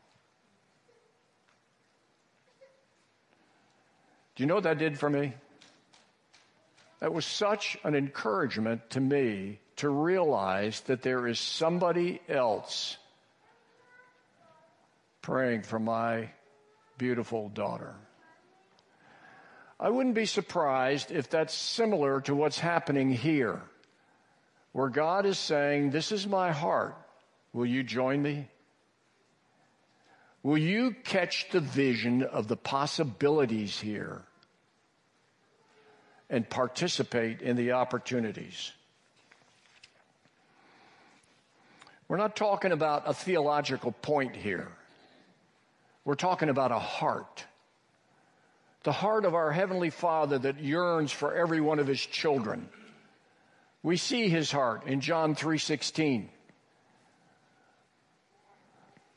Do 4.35 4.43
you 4.43 4.47
know 4.47 4.55
what 4.55 4.63
that 4.63 4.77
did 4.77 4.99
for 4.99 5.09
me? 5.09 5.33
That 6.99 7.13
was 7.13 7.25
such 7.25 7.77
an 7.83 7.95
encouragement 7.95 8.89
to 8.91 8.99
me 8.99 9.59
to 9.77 9.89
realize 9.89 10.81
that 10.81 11.01
there 11.01 11.27
is 11.27 11.39
somebody 11.39 12.21
else 12.27 12.97
praying 15.21 15.63
for 15.63 15.79
my 15.79 16.29
beautiful 16.97 17.49
daughter. 17.49 17.95
I 19.79 19.89
wouldn't 19.89 20.15
be 20.15 20.25
surprised 20.25 21.11
if 21.11 21.29
that's 21.29 21.53
similar 21.53 22.21
to 22.21 22.35
what's 22.35 22.59
happening 22.59 23.09
here, 23.09 23.61
where 24.71 24.89
God 24.89 25.25
is 25.25 25.37
saying, 25.37 25.89
This 25.89 26.11
is 26.11 26.25
my 26.27 26.51
heart. 26.51 26.95
Will 27.53 27.65
you 27.65 27.83
join 27.83 28.21
me? 28.21 28.47
Will 30.45 30.59
you 30.59 30.91
catch 31.03 31.49
the 31.49 31.59
vision 31.59 32.21
of 32.21 32.47
the 32.47 32.55
possibilities 32.55 33.79
here 33.79 34.21
and 36.29 36.47
participate 36.47 37.41
in 37.41 37.55
the 37.55 37.71
opportunities? 37.71 38.71
We're 42.07 42.17
not 42.17 42.35
talking 42.35 42.71
about 42.71 43.05
a 43.07 43.13
theological 43.15 43.91
point 43.91 44.35
here. 44.35 44.67
We're 46.03 46.13
talking 46.13 46.49
about 46.49 46.71
a 46.71 46.77
heart. 46.77 47.43
The 48.83 48.91
heart 48.91 49.25
of 49.25 49.33
our 49.33 49.51
Heavenly 49.51 49.89
Father 49.89 50.37
that 50.37 50.59
yearns 50.59 51.11
for 51.11 51.33
every 51.33 51.59
one 51.59 51.79
of 51.79 51.87
His 51.87 52.05
children. 52.05 52.69
We 53.81 53.97
see 53.97 54.29
His 54.29 54.51
heart 54.51 54.85
in 54.85 55.01
John 55.01 55.33
3:16. 55.33 56.29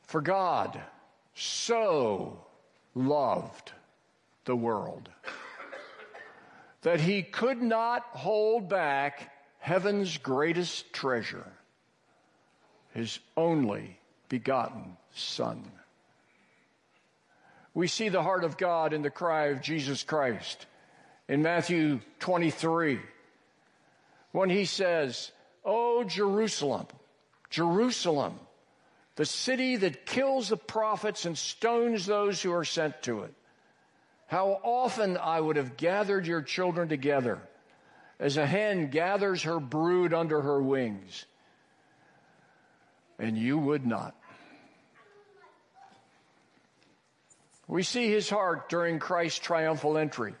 For 0.07 0.21
God 0.21 0.81
so 1.39 2.45
loved 2.93 3.71
the 4.45 4.55
world 4.55 5.09
that 6.81 6.99
he 6.99 7.23
could 7.23 7.61
not 7.61 8.03
hold 8.11 8.67
back 8.67 9.31
heaven's 9.59 10.17
greatest 10.17 10.91
treasure, 10.93 11.45
his 12.93 13.19
only 13.37 13.99
begotten 14.27 14.97
Son. 15.13 15.63
We 17.73 17.87
see 17.87 18.09
the 18.09 18.23
heart 18.23 18.43
of 18.43 18.57
God 18.57 18.93
in 18.93 19.01
the 19.01 19.09
cry 19.09 19.47
of 19.47 19.61
Jesus 19.61 20.03
Christ 20.03 20.65
in 21.27 21.41
Matthew 21.41 21.99
23 22.19 22.99
when 24.31 24.49
he 24.49 24.65
says, 24.65 25.31
Oh, 25.63 26.03
Jerusalem, 26.03 26.87
Jerusalem, 27.49 28.39
the 29.19 29.25
city 29.25 29.75
that 29.75 30.05
kills 30.05 30.47
the 30.47 30.55
prophets 30.55 31.25
and 31.25 31.37
stones 31.37 32.05
those 32.05 32.41
who 32.41 32.53
are 32.53 32.63
sent 32.63 33.01
to 33.01 33.23
it. 33.23 33.33
How 34.27 34.61
often 34.63 35.17
I 35.17 35.41
would 35.41 35.57
have 35.57 35.75
gathered 35.75 36.25
your 36.25 36.41
children 36.41 36.87
together 36.87 37.41
as 38.17 38.37
a 38.37 38.45
hen 38.45 38.87
gathers 38.87 39.43
her 39.43 39.59
brood 39.59 40.13
under 40.13 40.39
her 40.39 40.61
wings, 40.61 41.25
and 43.19 43.37
you 43.37 43.57
would 43.57 43.85
not. 43.85 44.15
We 47.67 47.83
see 47.83 48.09
his 48.09 48.29
heart 48.29 48.69
during 48.69 48.99
Christ's 48.99 49.39
triumphal 49.39 49.97
entry. 49.97 50.33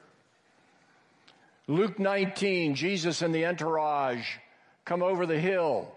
Luke 1.67 1.99
19, 1.99 2.75
Jesus 2.75 3.21
and 3.21 3.35
the 3.35 3.45
entourage 3.45 4.37
come 4.85 5.03
over 5.03 5.25
the 5.25 5.37
hill 5.37 5.91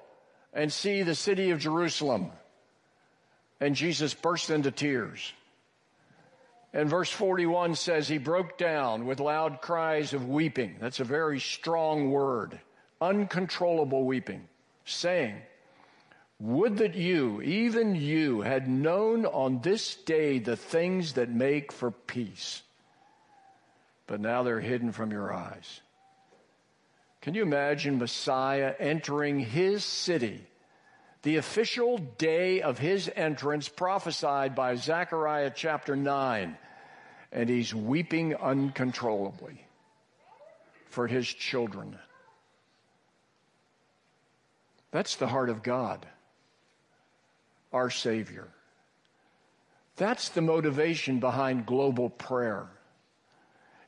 and 0.52 0.72
see 0.72 1.04
the 1.04 1.14
city 1.14 1.50
of 1.50 1.60
Jerusalem 1.60 2.32
and 3.62 3.76
Jesus 3.76 4.12
burst 4.12 4.50
into 4.50 4.72
tears. 4.72 5.32
And 6.72 6.90
verse 6.90 7.10
41 7.10 7.76
says 7.76 8.08
he 8.08 8.18
broke 8.18 8.58
down 8.58 9.06
with 9.06 9.20
loud 9.20 9.60
cries 9.60 10.14
of 10.14 10.28
weeping. 10.28 10.78
That's 10.80 10.98
a 10.98 11.04
very 11.04 11.38
strong 11.38 12.10
word. 12.10 12.58
Uncontrollable 13.00 14.04
weeping, 14.04 14.48
saying, 14.84 15.36
Would 16.40 16.78
that 16.78 16.96
you, 16.96 17.40
even 17.40 17.94
you, 17.94 18.40
had 18.40 18.68
known 18.68 19.26
on 19.26 19.60
this 19.60 19.94
day 19.94 20.40
the 20.40 20.56
things 20.56 21.12
that 21.12 21.30
make 21.30 21.70
for 21.70 21.92
peace. 21.92 22.62
But 24.08 24.20
now 24.20 24.42
they're 24.42 24.58
hidden 24.58 24.90
from 24.90 25.12
your 25.12 25.32
eyes. 25.32 25.80
Can 27.20 27.34
you 27.34 27.42
imagine 27.42 27.98
Messiah 27.98 28.74
entering 28.80 29.38
his 29.38 29.84
city 29.84 30.44
the 31.22 31.36
official 31.36 31.98
day 31.98 32.62
of 32.62 32.78
his 32.78 33.10
entrance 33.14 33.68
prophesied 33.68 34.54
by 34.54 34.74
Zechariah 34.74 35.52
chapter 35.54 35.96
9. 35.96 36.56
And 37.30 37.48
he's 37.48 37.74
weeping 37.74 38.34
uncontrollably 38.34 39.64
for 40.86 41.06
his 41.06 41.26
children. 41.26 41.96
That's 44.90 45.16
the 45.16 45.26
heart 45.26 45.48
of 45.48 45.62
God, 45.62 46.04
our 47.72 47.88
Savior. 47.88 48.48
That's 49.96 50.28
the 50.30 50.42
motivation 50.42 51.20
behind 51.20 51.64
global 51.64 52.10
prayer. 52.10 52.66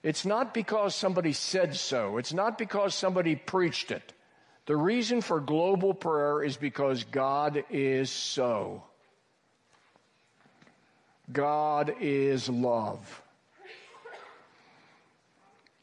It's 0.02 0.24
not 0.24 0.54
because 0.54 0.94
somebody 0.94 1.32
said 1.32 1.76
so. 1.76 2.16
It's 2.16 2.32
not 2.32 2.56
because 2.56 2.94
somebody 2.94 3.36
preached 3.36 3.90
it. 3.90 4.12
The 4.66 4.76
reason 4.76 5.20
for 5.20 5.40
global 5.40 5.92
prayer 5.92 6.42
is 6.42 6.56
because 6.56 7.04
God 7.04 7.64
is 7.70 8.10
so. 8.10 8.82
God 11.32 11.94
is 12.00 12.48
love. 12.48 13.22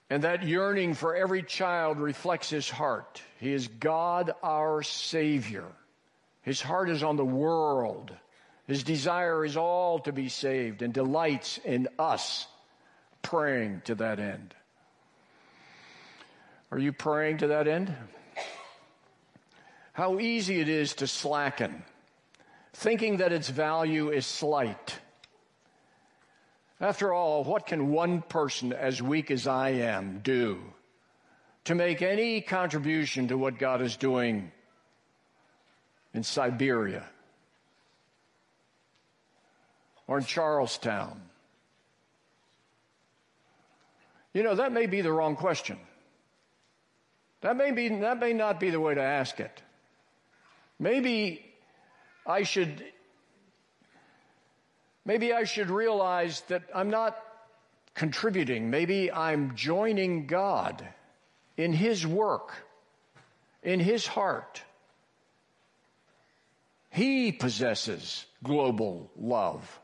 And 0.09 0.23
that 0.23 0.43
yearning 0.43 0.93
for 0.93 1.15
every 1.15 1.41
child 1.41 1.99
reflects 1.99 2.49
his 2.49 2.69
heart. 2.69 3.21
He 3.39 3.53
is 3.53 3.67
God 3.67 4.33
our 4.43 4.83
Savior. 4.83 5.65
His 6.41 6.61
heart 6.61 6.89
is 6.89 7.01
on 7.01 7.15
the 7.15 7.25
world. 7.25 8.11
His 8.67 8.83
desire 8.83 9.45
is 9.45 9.57
all 9.57 9.99
to 9.99 10.11
be 10.11 10.27
saved 10.27 10.81
and 10.81 10.93
delights 10.93 11.59
in 11.63 11.87
us 11.97 12.47
praying 13.21 13.83
to 13.85 13.95
that 13.95 14.19
end. 14.19 14.53
Are 16.71 16.79
you 16.79 16.91
praying 16.91 17.37
to 17.39 17.47
that 17.47 17.67
end? 17.67 17.95
How 19.93 20.19
easy 20.19 20.59
it 20.59 20.69
is 20.69 20.93
to 20.95 21.07
slacken, 21.07 21.83
thinking 22.73 23.17
that 23.17 23.33
its 23.33 23.49
value 23.49 24.09
is 24.09 24.25
slight. 24.25 24.97
After 26.79 27.13
all, 27.13 27.43
what 27.43 27.67
can 27.67 27.91
one 27.91 28.21
person 28.21 28.73
as 28.73 29.01
weak 29.01 29.29
as 29.29 29.45
I 29.47 29.69
am 29.69 30.21
do 30.23 30.59
to 31.65 31.75
make 31.75 32.01
any 32.01 32.41
contribution 32.41 33.27
to 33.27 33.37
what 33.37 33.59
God 33.59 33.81
is 33.81 33.95
doing 33.97 34.51
in 36.13 36.23
Siberia 36.23 37.05
or 40.07 40.17
in 40.17 40.25
Charlestown? 40.25 41.21
You 44.33 44.43
know, 44.43 44.55
that 44.55 44.71
may 44.71 44.85
be 44.85 45.01
the 45.01 45.11
wrong 45.11 45.35
question. 45.35 45.77
That 47.41 47.57
may, 47.57 47.71
be, 47.71 47.89
that 47.89 48.19
may 48.19 48.33
not 48.33 48.59
be 48.59 48.69
the 48.69 48.79
way 48.79 48.95
to 48.95 49.01
ask 49.01 49.39
it. 49.39 49.61
Maybe 50.81 51.45
I 52.25 52.41
should 52.41 52.83
maybe 55.05 55.31
I 55.31 55.43
should 55.43 55.69
realize 55.69 56.41
that 56.47 56.63
I'm 56.73 56.89
not 56.89 57.23
contributing. 57.93 58.71
Maybe 58.71 59.11
I'm 59.11 59.55
joining 59.55 60.25
God 60.25 60.83
in 61.55 61.71
his 61.71 62.07
work, 62.07 62.55
in 63.61 63.79
his 63.79 64.07
heart. 64.07 64.63
He 66.89 67.31
possesses 67.31 68.25
global 68.43 69.11
love. 69.15 69.79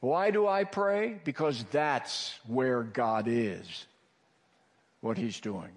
Why 0.00 0.30
do 0.30 0.48
I 0.48 0.64
pray? 0.64 1.20
Because 1.24 1.62
that's 1.70 2.38
where 2.46 2.82
God 2.82 3.28
is, 3.28 3.86
what 5.02 5.16
He's 5.18 5.38
doing. 5.38 5.70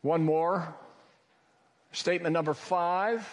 One 0.00 0.24
more. 0.24 0.74
Statement 1.92 2.32
number 2.32 2.54
five 2.54 3.28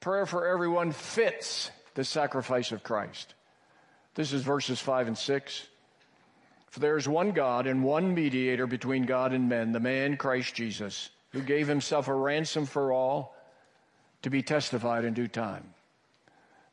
prayer 0.00 0.26
for 0.26 0.46
everyone 0.46 0.92
fits 0.92 1.70
the 1.94 2.04
sacrifice 2.04 2.72
of 2.72 2.82
Christ. 2.82 3.34
This 4.14 4.32
is 4.32 4.42
verses 4.42 4.80
five 4.80 5.08
and 5.08 5.18
six. 5.18 5.66
For 6.70 6.80
there 6.80 6.96
is 6.96 7.08
one 7.08 7.32
God 7.32 7.66
and 7.66 7.84
one 7.84 8.14
mediator 8.14 8.66
between 8.66 9.04
God 9.04 9.32
and 9.32 9.48
men, 9.48 9.72
the 9.72 9.80
man 9.80 10.16
Christ 10.16 10.54
Jesus, 10.54 11.10
who 11.30 11.40
gave 11.40 11.68
himself 11.68 12.08
a 12.08 12.14
ransom 12.14 12.66
for 12.66 12.92
all 12.92 13.36
to 14.22 14.30
be 14.30 14.42
testified 14.42 15.04
in 15.04 15.14
due 15.14 15.28
time. 15.28 15.64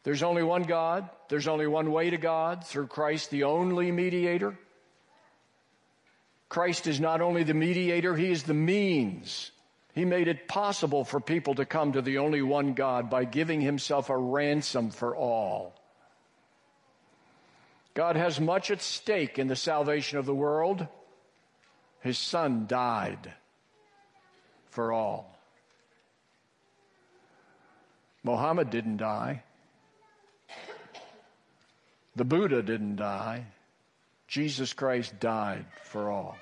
There's 0.03 0.23
only 0.23 0.41
one 0.41 0.63
God. 0.63 1.09
There's 1.29 1.47
only 1.47 1.67
one 1.67 1.91
way 1.91 2.09
to 2.09 2.17
God 2.17 2.65
through 2.65 2.87
Christ, 2.87 3.29
the 3.29 3.43
only 3.43 3.91
mediator. 3.91 4.57
Christ 6.49 6.87
is 6.87 6.99
not 6.99 7.21
only 7.21 7.43
the 7.43 7.53
mediator, 7.53 8.15
he 8.15 8.31
is 8.31 8.43
the 8.43 8.53
means. 8.53 9.51
He 9.93 10.05
made 10.05 10.27
it 10.27 10.47
possible 10.47 11.03
for 11.03 11.19
people 11.19 11.55
to 11.55 11.65
come 11.65 11.93
to 11.93 12.01
the 12.01 12.19
only 12.19 12.41
one 12.41 12.73
God 12.73 13.09
by 13.09 13.25
giving 13.25 13.61
himself 13.61 14.09
a 14.09 14.17
ransom 14.17 14.89
for 14.89 15.15
all. 15.15 15.75
God 17.93 18.15
has 18.15 18.39
much 18.39 18.71
at 18.71 18.81
stake 18.81 19.37
in 19.37 19.47
the 19.47 19.55
salvation 19.55 20.17
of 20.17 20.25
the 20.25 20.33
world. 20.33 20.87
His 21.99 22.17
son 22.17 22.65
died 22.67 23.33
for 24.69 24.93
all. 24.93 25.37
Mohammed 28.23 28.69
didn't 28.69 28.97
die. 28.97 29.43
The 32.15 32.25
Buddha 32.25 32.61
didn't 32.61 32.97
die. 32.97 33.45
Jesus 34.27 34.71
Christ 34.73 35.19
died 35.19 35.65
for 35.83 36.09
all. 36.09 36.37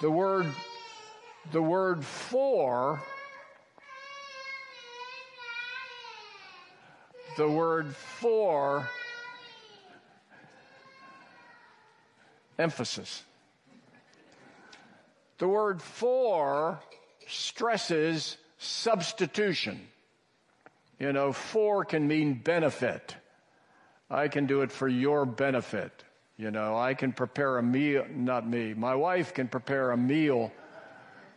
The 0.00 0.10
word, 0.10 0.46
the 1.52 1.62
word 1.62 2.04
for, 2.04 3.00
the 7.36 7.48
word 7.48 7.94
for 7.94 8.88
emphasis. 12.58 13.22
The 15.38 15.48
word 15.48 15.82
for 15.82 16.80
stresses 17.26 18.38
substitution. 18.58 19.80
You 20.98 21.12
know, 21.12 21.32
for 21.32 21.84
can 21.84 22.08
mean 22.08 22.34
benefit. 22.34 23.14
I 24.10 24.28
can 24.28 24.46
do 24.46 24.62
it 24.62 24.72
for 24.72 24.88
your 24.88 25.26
benefit. 25.26 26.04
You 26.38 26.50
know, 26.50 26.76
I 26.76 26.94
can 26.94 27.12
prepare 27.12 27.58
a 27.58 27.62
meal, 27.62 28.04
not 28.10 28.48
me, 28.48 28.74
my 28.74 28.94
wife 28.94 29.34
can 29.34 29.48
prepare 29.48 29.90
a 29.90 29.96
meal 29.96 30.52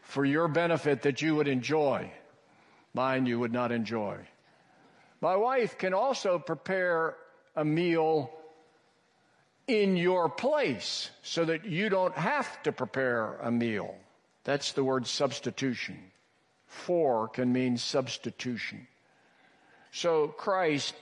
for 0.09 0.25
your 0.25 0.47
benefit 0.47 1.03
that 1.03 1.21
you 1.21 1.35
would 1.35 1.47
enjoy. 1.47 2.11
Mine 2.95 3.27
you 3.27 3.37
would 3.39 3.53
not 3.53 3.71
enjoy. 3.71 4.17
My 5.21 5.35
wife 5.35 5.77
can 5.77 5.93
also 5.93 6.39
prepare 6.39 7.15
a 7.55 7.63
meal 7.63 8.31
in 9.67 9.95
your 9.97 10.27
place 10.27 11.11
so 11.21 11.45
that 11.45 11.65
you 11.65 11.89
don't 11.89 12.15
have 12.15 12.63
to 12.63 12.71
prepare 12.71 13.35
a 13.35 13.51
meal. 13.51 13.93
That's 14.45 14.71
the 14.71 14.83
word 14.83 15.05
substitution. 15.05 15.99
For 16.65 17.27
can 17.27 17.53
mean 17.53 17.77
substitution. 17.77 18.87
So 19.91 20.29
Christ 20.29 20.95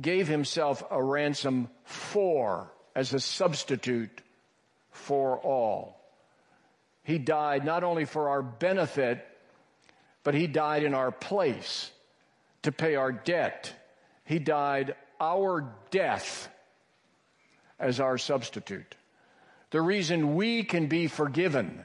gave 0.00 0.28
himself 0.28 0.84
a 0.88 1.02
ransom 1.02 1.68
for, 1.82 2.70
as 2.94 3.12
a 3.12 3.18
substitute 3.18 4.22
for 4.92 5.38
all. 5.38 6.01
He 7.02 7.18
died 7.18 7.64
not 7.64 7.84
only 7.84 8.04
for 8.04 8.28
our 8.28 8.42
benefit, 8.42 9.26
but 10.22 10.34
he 10.34 10.46
died 10.46 10.84
in 10.84 10.94
our 10.94 11.10
place 11.10 11.90
to 12.62 12.72
pay 12.72 12.94
our 12.94 13.10
debt. 13.10 13.72
He 14.24 14.38
died 14.38 14.94
our 15.20 15.72
death 15.90 16.48
as 17.78 17.98
our 17.98 18.18
substitute. 18.18 18.94
The 19.70 19.80
reason 19.80 20.36
we 20.36 20.62
can 20.62 20.86
be 20.86 21.08
forgiven 21.08 21.84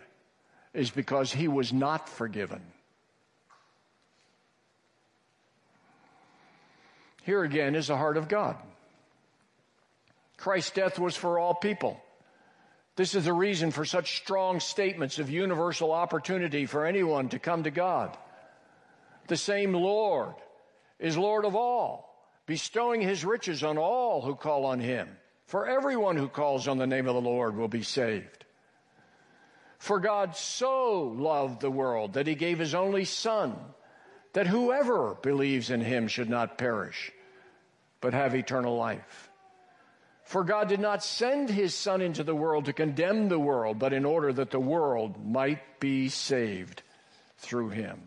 is 0.74 0.92
because 0.92 1.32
he 1.32 1.48
was 1.48 1.74
not 1.74 2.08
forgiven. 2.08 2.62
Here 7.24 7.44
again 7.44 7.76
is 7.76 7.88
the 7.88 7.98
heart 7.98 8.18
of 8.18 8.28
God. 8.28 8.56
Christ's 10.38 10.72
death 10.72 11.00
was 11.00 11.16
for 11.16 11.40
all 11.40 11.56
people. 11.56 12.00
This 12.98 13.14
is 13.14 13.26
the 13.26 13.34
reason 13.34 13.70
for 13.70 13.86
such 13.86 14.18
strong 14.18 14.60
statements 14.60 15.20
of 15.20 15.30
universal 15.30 15.92
opportunity 15.92 16.66
for 16.66 16.84
anyone 16.84 17.30
to 17.30 17.38
come 17.38 17.64
to 17.64 17.72
God. 17.72 18.18
The 19.28 19.38
same 19.38 19.72
Lord 19.72 20.34
is 20.98 21.16
Lord 21.16 21.46
of 21.46 21.56
all, 21.56 22.28
bestowing 22.48 23.02
his 23.02 23.24
riches 23.24 23.64
on 23.64 23.78
all 23.78 24.22
who 24.22 24.34
call 24.34 24.66
on 24.66 24.80
him. 24.80 25.08
For 25.46 25.68
everyone 25.68 26.18
who 26.18 26.28
calls 26.28 26.68
on 26.68 26.80
the 26.80 26.88
name 26.88 27.08
of 27.08 27.14
the 27.14 27.22
Lord 27.22 27.56
will 27.56 27.68
be 27.68 27.84
saved. 27.84 28.46
For 29.78 30.00
God 30.00 30.36
so 30.36 31.04
loved 31.04 31.62
the 31.62 31.70
world 31.70 32.14
that 32.14 32.26
he 32.26 32.34
gave 32.34 32.58
his 32.58 32.74
only 32.74 33.06
Son, 33.06 33.56
that 34.34 34.48
whoever 34.48 35.16
believes 35.22 35.70
in 35.70 35.82
him 35.82 36.08
should 36.08 36.32
not 36.32 36.58
perish, 36.58 37.12
but 38.02 38.16
have 38.16 38.34
eternal 38.34 38.76
life. 38.76 39.30
For 40.28 40.44
God 40.44 40.68
did 40.68 40.82
not 40.82 41.06
send 41.06 41.50
his 41.50 41.74
Son 41.74 42.02
into 42.02 42.22
the 42.22 42.36
world 42.36 42.66
to 42.66 42.74
condemn 42.74 43.30
the 43.30 43.40
world, 43.40 43.80
but 43.80 43.94
in 43.94 44.04
order 44.04 44.34
that 44.34 44.52
the 44.52 44.60
world 44.60 45.26
might 45.26 45.80
be 45.80 46.10
saved 46.10 46.82
through 47.38 47.70
him. 47.70 48.02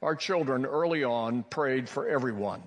Our 0.00 0.16
children 0.16 0.64
early 0.64 1.04
on 1.04 1.42
prayed 1.42 1.86
for 1.86 2.08
everyone. 2.08 2.62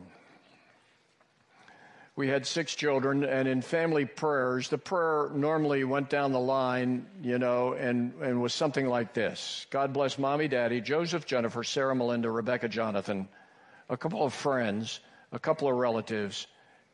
We 2.15 2.27
had 2.27 2.45
six 2.45 2.75
children, 2.75 3.23
and 3.23 3.47
in 3.47 3.63
family 3.63 4.05
prayers, 4.05 4.69
the 4.69 4.77
prayer 4.77 5.31
normally 5.33 5.83
went 5.85 6.09
down 6.09 6.33
the 6.33 6.39
line, 6.39 7.07
you 7.23 7.39
know, 7.39 7.73
and, 7.73 8.13
and 8.21 8.43
was 8.43 8.53
something 8.53 8.85
like 8.85 9.15
this 9.15 9.65
God 9.71 9.91
bless 9.91 10.19
mommy, 10.19 10.47
daddy, 10.47 10.81
Joseph, 10.81 11.25
Jennifer, 11.25 11.63
Sarah, 11.63 11.95
Melinda, 11.95 12.29
Rebecca, 12.29 12.69
Jonathan, 12.69 13.27
a 13.89 13.97
couple 13.97 14.23
of 14.23 14.35
friends, 14.35 14.99
a 15.31 15.39
couple 15.39 15.67
of 15.67 15.75
relatives, 15.75 16.45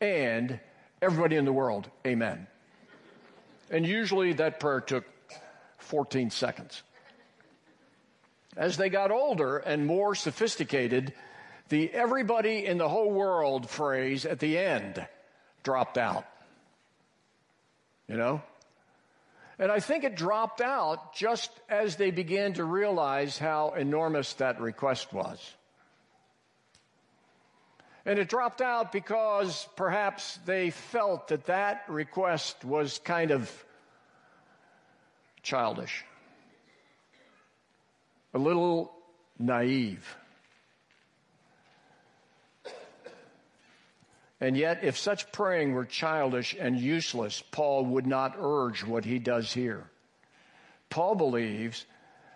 and 0.04 0.60
everybody 1.00 1.36
in 1.36 1.44
the 1.44 1.52
world. 1.52 1.88
Amen. 2.06 2.46
And 3.70 3.86
usually 3.86 4.32
that 4.34 4.60
prayer 4.60 4.80
took 4.80 5.04
14 5.78 6.30
seconds. 6.30 6.82
As 8.56 8.76
they 8.76 8.88
got 8.88 9.10
older 9.10 9.58
and 9.58 9.86
more 9.86 10.14
sophisticated, 10.14 11.12
the 11.68 11.90
everybody 11.90 12.64
in 12.64 12.78
the 12.78 12.88
whole 12.88 13.10
world 13.10 13.68
phrase 13.68 14.24
at 14.24 14.38
the 14.38 14.58
end 14.58 15.06
dropped 15.62 15.98
out. 15.98 16.24
You 18.08 18.16
know? 18.16 18.42
And 19.58 19.70
I 19.70 19.80
think 19.80 20.04
it 20.04 20.16
dropped 20.16 20.60
out 20.60 21.14
just 21.14 21.50
as 21.68 21.96
they 21.96 22.10
began 22.10 22.54
to 22.54 22.64
realize 22.64 23.38
how 23.38 23.70
enormous 23.70 24.34
that 24.34 24.60
request 24.60 25.12
was. 25.12 25.54
And 28.06 28.18
it 28.18 28.28
dropped 28.28 28.60
out 28.60 28.92
because 28.92 29.66
perhaps 29.76 30.38
they 30.44 30.70
felt 30.70 31.28
that 31.28 31.46
that 31.46 31.84
request 31.88 32.64
was 32.64 32.98
kind 32.98 33.30
of 33.30 33.50
childish, 35.42 36.04
a 38.34 38.38
little 38.38 38.92
naive. 39.38 40.16
And 44.40 44.58
yet, 44.58 44.84
if 44.84 44.98
such 44.98 45.32
praying 45.32 45.72
were 45.72 45.86
childish 45.86 46.54
and 46.58 46.78
useless, 46.78 47.42
Paul 47.50 47.86
would 47.86 48.06
not 48.06 48.36
urge 48.38 48.84
what 48.84 49.06
he 49.06 49.18
does 49.18 49.54
here. 49.54 49.88
Paul 50.90 51.14
believes 51.14 51.86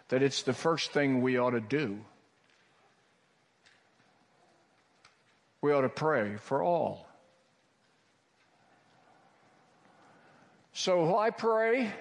that 0.09 0.23
it's 0.23 0.43
the 0.43 0.55
first 0.55 0.93
thing 0.93 1.21
we 1.21 1.37
ought 1.37 1.51
to 1.51 1.61
do. 1.61 1.99
We 5.61 5.73
ought 5.73 5.83
to 5.83 5.89
pray 5.89 6.37
for 6.37 6.63
all. 6.63 7.09
So, 10.73 11.05
why 11.07 11.31
pray? 11.31 11.93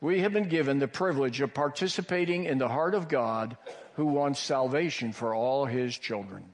We 0.00 0.20
have 0.22 0.32
been 0.32 0.48
given 0.48 0.80
the 0.80 0.88
privilege 0.88 1.40
of 1.40 1.54
participating 1.54 2.44
in 2.44 2.58
the 2.58 2.68
heart 2.68 2.94
of 2.94 3.08
God 3.08 3.56
who 3.94 4.06
wants 4.06 4.40
salvation 4.40 5.12
for 5.12 5.32
all 5.32 5.64
his 5.64 5.96
children. 5.96 6.44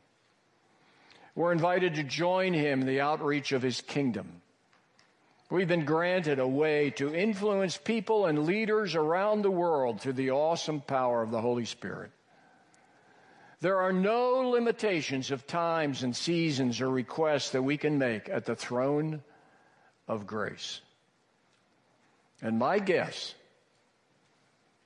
We're 1.34 1.52
invited 1.52 1.94
to 1.94 2.02
join 2.02 2.52
him 2.52 2.82
in 2.82 2.86
the 2.86 3.00
outreach 3.00 3.52
of 3.52 3.62
his 3.62 3.80
kingdom. 3.80 4.42
We've 5.50 5.68
been 5.68 5.86
granted 5.86 6.40
a 6.40 6.46
way 6.46 6.90
to 6.96 7.14
influence 7.14 7.78
people 7.78 8.26
and 8.26 8.44
leaders 8.44 8.94
around 8.94 9.40
the 9.40 9.50
world 9.50 10.02
through 10.02 10.14
the 10.14 10.32
awesome 10.32 10.82
power 10.82 11.22
of 11.22 11.30
the 11.30 11.40
Holy 11.40 11.64
Spirit. 11.64 12.10
There 13.60 13.80
are 13.80 13.92
no 13.92 14.50
limitations 14.50 15.30
of 15.30 15.46
times 15.46 16.04
and 16.04 16.14
seasons 16.14 16.80
or 16.80 16.88
requests 16.88 17.50
that 17.50 17.62
we 17.62 17.76
can 17.76 17.98
make 17.98 18.28
at 18.28 18.44
the 18.44 18.54
throne 18.54 19.22
of 20.06 20.26
grace. 20.26 20.80
And 22.40 22.58
my 22.58 22.78
guess, 22.78 23.34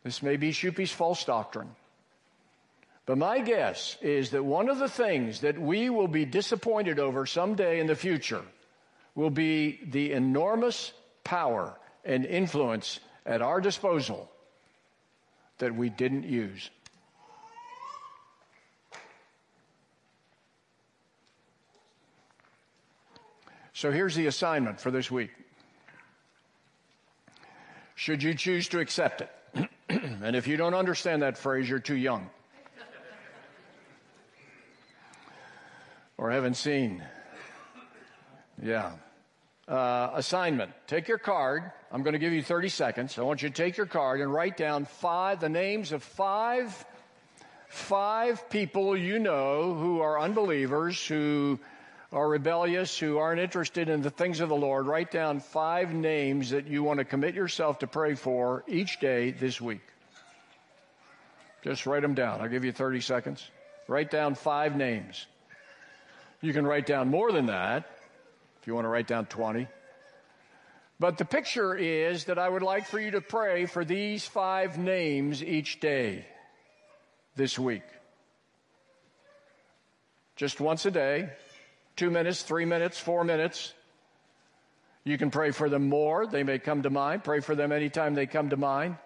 this 0.04 0.22
may 0.22 0.36
be 0.36 0.52
Shupe's 0.52 0.90
false 0.90 1.24
doctrine, 1.24 1.68
but 3.04 3.18
my 3.18 3.40
guess 3.40 3.98
is 4.00 4.30
that 4.30 4.44
one 4.44 4.70
of 4.70 4.78
the 4.78 4.88
things 4.88 5.40
that 5.40 5.60
we 5.60 5.90
will 5.90 6.08
be 6.08 6.24
disappointed 6.24 6.98
over 6.98 7.26
someday 7.26 7.78
in 7.78 7.86
the 7.86 7.94
future 7.94 8.42
will 9.14 9.30
be 9.30 9.80
the 9.84 10.12
enormous 10.12 10.92
power 11.24 11.76
and 12.04 12.24
influence 12.24 13.00
at 13.26 13.42
our 13.42 13.60
disposal 13.60 14.30
that 15.58 15.74
we 15.74 15.90
didn't 15.90 16.24
use. 16.24 16.70
So 23.74 23.90
here's 23.90 24.14
the 24.14 24.26
assignment 24.26 24.80
for 24.80 24.90
this 24.90 25.10
week. 25.10 25.30
Should 27.94 28.22
you 28.22 28.34
choose 28.34 28.68
to 28.68 28.80
accept 28.80 29.22
it, 29.22 29.70
and 29.88 30.36
if 30.36 30.46
you 30.46 30.56
don't 30.56 30.74
understand 30.74 31.22
that 31.22 31.38
phrase, 31.38 31.68
you're 31.68 31.78
too 31.78 31.96
young. 31.96 32.28
or 36.18 36.30
haven't 36.30 36.54
seen. 36.54 37.02
Yeah. 38.62 38.92
Uh, 39.66 40.10
assignment. 40.14 40.70
Take 40.86 41.08
your 41.08 41.18
card. 41.18 41.70
I'm 41.90 42.02
going 42.02 42.12
to 42.12 42.18
give 42.18 42.32
you 42.32 42.42
30 42.42 42.68
seconds. 42.68 43.18
I 43.18 43.22
want 43.22 43.42
you 43.42 43.48
to 43.48 43.54
take 43.54 43.76
your 43.76 43.86
card 43.86 44.20
and 44.20 44.32
write 44.32 44.56
down 44.56 44.84
five, 44.84 45.40
the 45.40 45.48
names 45.48 45.92
of 45.92 46.02
five, 46.02 46.84
five 47.68 48.48
people 48.50 48.96
you 48.96 49.18
know 49.18 49.74
who 49.74 50.00
are 50.00 50.20
unbelievers, 50.20 51.04
who 51.04 51.58
are 52.12 52.28
rebellious, 52.28 52.98
who 52.98 53.18
aren't 53.18 53.40
interested 53.40 53.88
in 53.88 54.02
the 54.02 54.10
things 54.10 54.40
of 54.40 54.50
the 54.50 54.54
Lord. 54.54 54.86
Write 54.86 55.10
down 55.10 55.40
five 55.40 55.94
names 55.94 56.50
that 56.50 56.66
you 56.66 56.82
want 56.82 56.98
to 56.98 57.04
commit 57.04 57.34
yourself 57.34 57.78
to 57.78 57.86
pray 57.86 58.14
for 58.14 58.64
each 58.68 59.00
day 59.00 59.30
this 59.30 59.60
week. 59.60 59.80
Just 61.64 61.86
write 61.86 62.02
them 62.02 62.14
down. 62.14 62.40
I'll 62.40 62.48
give 62.48 62.64
you 62.64 62.72
30 62.72 63.00
seconds. 63.00 63.50
Write 63.88 64.10
down 64.10 64.34
five 64.34 64.76
names. 64.76 65.26
You 66.40 66.52
can 66.52 66.66
write 66.66 66.86
down 66.86 67.08
more 67.08 67.32
than 67.32 67.46
that 67.46 67.88
if 68.60 68.66
you 68.66 68.74
want 68.74 68.84
to 68.84 68.88
write 68.88 69.06
down 69.06 69.26
20. 69.26 69.66
But 71.00 71.18
the 71.18 71.24
picture 71.24 71.74
is 71.74 72.26
that 72.26 72.38
I 72.38 72.48
would 72.48 72.62
like 72.62 72.86
for 72.86 73.00
you 73.00 73.12
to 73.12 73.20
pray 73.20 73.66
for 73.66 73.84
these 73.84 74.26
five 74.26 74.76
names 74.76 75.42
each 75.42 75.80
day 75.80 76.26
this 77.36 77.58
week. 77.58 77.82
Just 80.36 80.60
once 80.60 80.84
a 80.86 80.90
day, 80.90 81.30
two 81.96 82.10
minutes, 82.10 82.42
three 82.42 82.64
minutes, 82.64 82.98
four 82.98 83.24
minutes. 83.24 83.72
You 85.04 85.18
can 85.18 85.30
pray 85.30 85.50
for 85.50 85.68
them 85.68 85.88
more. 85.88 86.26
They 86.26 86.42
may 86.42 86.58
come 86.58 86.82
to 86.82 86.90
mind. 86.90 87.24
Pray 87.24 87.40
for 87.40 87.54
them 87.54 87.72
anytime 87.72 88.14
they 88.14 88.26
come 88.26 88.50
to 88.50 88.56
mind. 88.56 88.96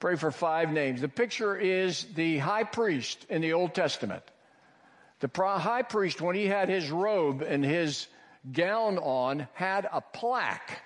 Pray 0.00 0.16
for 0.16 0.30
five 0.30 0.72
names. 0.72 1.00
The 1.00 1.08
picture 1.08 1.56
is 1.56 2.04
the 2.14 2.38
high 2.38 2.64
priest 2.64 3.26
in 3.28 3.42
the 3.42 3.52
Old 3.52 3.74
Testament. 3.74 4.22
The 5.20 5.30
high 5.34 5.82
priest, 5.82 6.20
when 6.20 6.36
he 6.36 6.46
had 6.46 6.68
his 6.68 6.90
robe 6.90 7.42
and 7.42 7.62
his 7.64 8.06
gown 8.50 8.96
on, 8.98 9.46
had 9.52 9.86
a 9.90 10.00
plaque 10.00 10.82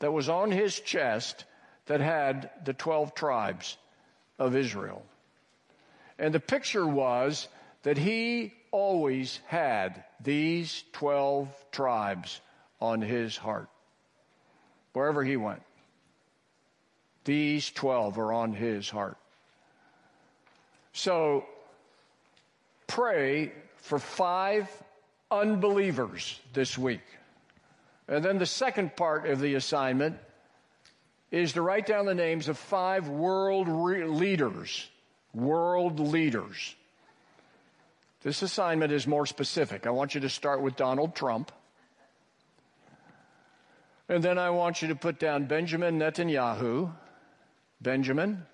that 0.00 0.12
was 0.12 0.28
on 0.28 0.50
his 0.50 0.78
chest 0.80 1.44
that 1.86 2.00
had 2.00 2.50
the 2.64 2.72
12 2.72 3.14
tribes 3.14 3.76
of 4.38 4.56
Israel. 4.56 5.04
And 6.18 6.34
the 6.34 6.40
picture 6.40 6.86
was 6.86 7.46
that 7.84 7.98
he 7.98 8.52
always 8.72 9.38
had 9.46 10.04
these 10.20 10.82
12 10.92 11.48
tribes 11.70 12.40
on 12.80 13.00
his 13.00 13.36
heart, 13.36 13.68
wherever 14.92 15.22
he 15.22 15.36
went. 15.36 15.62
These 17.24 17.70
12 17.70 18.18
are 18.18 18.32
on 18.32 18.52
his 18.52 18.90
heart. 18.90 19.16
So 20.92 21.44
pray 22.88 23.52
for 23.76 23.98
five 23.98 24.68
unbelievers 25.30 26.40
this 26.52 26.76
week. 26.76 27.02
And 28.08 28.24
then 28.24 28.38
the 28.38 28.46
second 28.46 28.96
part 28.96 29.26
of 29.26 29.40
the 29.40 29.54
assignment 29.54 30.18
is 31.30 31.54
to 31.54 31.62
write 31.62 31.86
down 31.86 32.04
the 32.04 32.14
names 32.14 32.48
of 32.48 32.58
five 32.58 33.08
world 33.08 33.68
re- 33.68 34.04
leaders. 34.04 34.88
World 35.32 35.98
leaders. 35.98 36.74
This 38.22 38.42
assignment 38.42 38.92
is 38.92 39.06
more 39.06 39.26
specific. 39.26 39.86
I 39.86 39.90
want 39.90 40.14
you 40.14 40.20
to 40.20 40.28
start 40.28 40.62
with 40.62 40.76
Donald 40.76 41.14
Trump. 41.14 41.50
And 44.08 44.22
then 44.22 44.38
I 44.38 44.50
want 44.50 44.80
you 44.80 44.88
to 44.88 44.94
put 44.94 45.18
down 45.18 45.46
Benjamin 45.46 45.98
Netanyahu. 45.98 46.92
Benjamin 47.80 48.46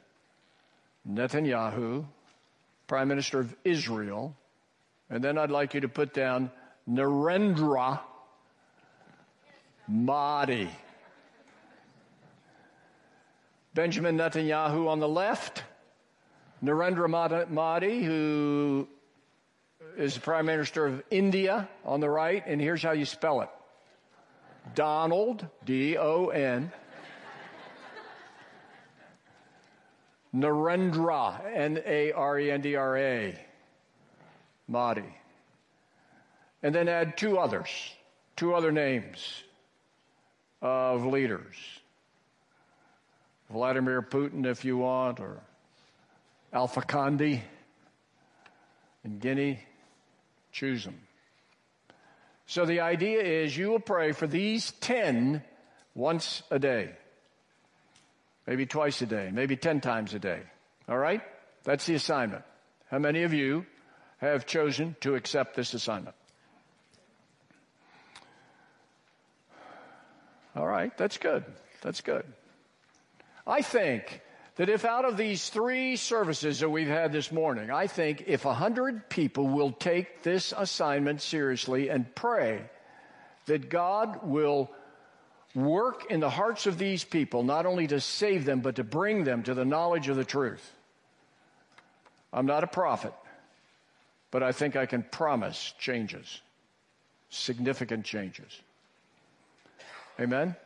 Netanyahu. 1.07 2.07
Prime 2.87 3.09
Minister 3.09 3.41
of 3.41 3.55
Israel. 3.65 4.35
And 5.11 5.23
then 5.23 5.37
I'd 5.37 5.51
like 5.51 5.75
you 5.75 5.81
to 5.81 5.89
put 5.89 6.15
down 6.15 6.51
Narendra 6.89 8.01
Modi. 9.87 10.71
Benjamin 13.75 14.17
Netanyahu 14.17 14.89
on 14.89 14.99
the 14.99 15.09
left, 15.09 15.63
Narendra 16.65 17.49
Modi, 17.49 18.03
who 18.03 18.89
is 19.99 20.15
the 20.15 20.21
Prime 20.21 20.47
Minister 20.47 20.87
of 20.87 21.03
India 21.11 21.69
on 21.85 22.01
the 22.01 22.09
right, 22.09 22.45
and 22.47 22.61
here's 22.61 22.83
how 22.83 22.93
you 22.93 23.05
spell 23.05 23.41
it 23.41 23.51
Donald, 24.75 25.47
D 25.65 25.99
O 25.99 26.29
N, 26.29 26.71
Narendra, 30.35 31.41
N 31.53 31.83
A 31.85 32.13
R 32.13 32.39
E 32.39 32.51
N 32.51 32.61
D 32.61 32.77
R 32.77 32.97
A, 32.97 33.39
Modi. 34.69 35.03
And 36.63 36.75
then 36.75 36.89
add 36.89 37.17
two 37.17 37.39
others, 37.39 37.69
two 38.37 38.55
other 38.55 38.73
names 38.73 39.43
of 40.63 41.05
leaders. 41.07 41.57
Vladimir 43.51 44.03
Putin, 44.03 44.45
if 44.45 44.65
you 44.65 44.77
want, 44.77 45.21
or 45.21 45.41
Alpha 46.53 46.83
Conde 46.83 47.41
in 49.05 49.19
Guinea. 49.19 49.61
Choose 50.59 50.85
them. 50.85 51.01
So 52.47 52.65
the 52.65 52.81
idea 52.81 53.21
is 53.21 53.57
you 53.57 53.71
will 53.71 53.81
pray 53.81 54.13
for 54.13 54.27
these 54.27 54.73
10 54.81 55.43
once 55.95 56.43
a 56.51 56.59
day 56.59 56.95
maybe 58.49 58.65
twice 58.65 59.03
a 59.03 59.07
day, 59.07 59.31
maybe 59.31 59.57
10 59.57 59.83
times 59.83 60.15
a 60.15 60.19
day. 60.19 60.41
All 60.89 60.97
right? 60.97 61.21
That's 61.65 61.85
the 61.85 61.95
assignment. 61.95 62.45
How 62.91 62.99
many 62.99 63.25
of 63.25 63.35
you 63.35 63.67
have 64.19 64.47
chosen 64.47 64.97
to 65.03 65.17
accept 65.17 65.55
this 65.55 65.75
assignment? 65.75 66.17
All 70.57 70.67
right, 70.67 70.97
that's 70.97 71.19
good. 71.19 71.45
That's 71.83 72.01
good. 72.01 72.25
I 73.47 73.61
think 73.61 74.23
that 74.59 74.69
if 74.69 74.85
out 74.85 75.05
of 75.05 75.17
these 75.17 75.49
three 75.49 75.95
services 75.95 76.61
that 76.61 76.69
we've 76.69 76.89
had 76.89 77.13
this 77.13 77.31
morning, 77.31 77.71
I 77.71 77.87
think 77.87 78.25
if 78.27 78.45
a 78.45 78.53
hundred 78.53 79.09
people 79.09 79.47
will 79.47 79.71
take 79.71 80.23
this 80.25 80.53
assignment 80.57 81.23
seriously 81.23 81.89
and 81.89 82.13
pray 82.17 82.65
that 83.47 83.71
God 83.71 84.25
will 84.25 84.69
work 85.55 86.11
in 86.11 86.19
the 86.19 86.29
hearts 86.29 86.67
of 86.67 86.77
these 86.77 87.05
people, 87.05 87.45
not 87.45 87.67
only 87.67 87.87
to 87.87 88.01
save 88.01 88.45
them, 88.45 88.61
but 88.61 88.77
to 88.77 88.85
bring 88.85 89.23
them 89.23 89.45
to 89.45 89.55
the 89.55 89.65
knowledge 89.65 90.09
of 90.09 90.17
the 90.17 90.25
truth. 90.25 90.73
I'm 92.33 92.47
not 92.47 92.65
a 92.65 92.67
prophet, 92.67 93.15
but 94.33 94.43
I 94.43 94.51
think 94.51 94.75
I 94.75 94.87
can 94.87 95.05
promise 95.05 95.73
changes, 95.79 96.41
significant 97.31 98.05
changes. 98.05 98.61
Amen? 100.19 100.41
Amen. 100.41 100.57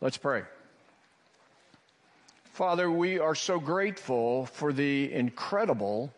Let's 0.00 0.16
pray. 0.16 0.42
Father, 2.56 2.90
we 2.90 3.18
are 3.18 3.34
so 3.34 3.60
grateful 3.60 4.46
for 4.46 4.72
the 4.72 5.12
incredible 5.12 6.10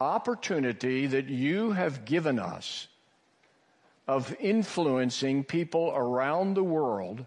opportunity 0.00 1.06
that 1.08 1.26
you 1.26 1.72
have 1.72 2.06
given 2.06 2.38
us 2.38 2.88
of 4.08 4.34
influencing 4.40 5.44
people 5.44 5.92
around 5.94 6.54
the 6.54 6.64
world 6.64 7.26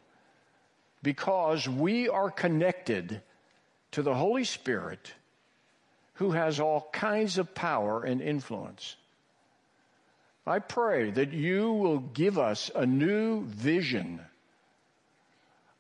because 1.03 1.69
we 1.69 2.09
are 2.09 2.31
connected 2.31 3.21
to 3.91 4.01
the 4.01 4.15
Holy 4.15 4.43
Spirit 4.43 5.13
who 6.15 6.31
has 6.31 6.59
all 6.59 6.89
kinds 6.91 7.37
of 7.37 7.53
power 7.53 8.03
and 8.03 8.23
influence. 8.23 8.95
I 10.47 10.57
pray 10.57 11.11
that 11.11 11.31
you 11.31 11.73
will 11.73 11.99
give 11.99 12.39
us 12.39 12.71
a 12.73 12.87
new 12.87 13.45
vision 13.45 14.19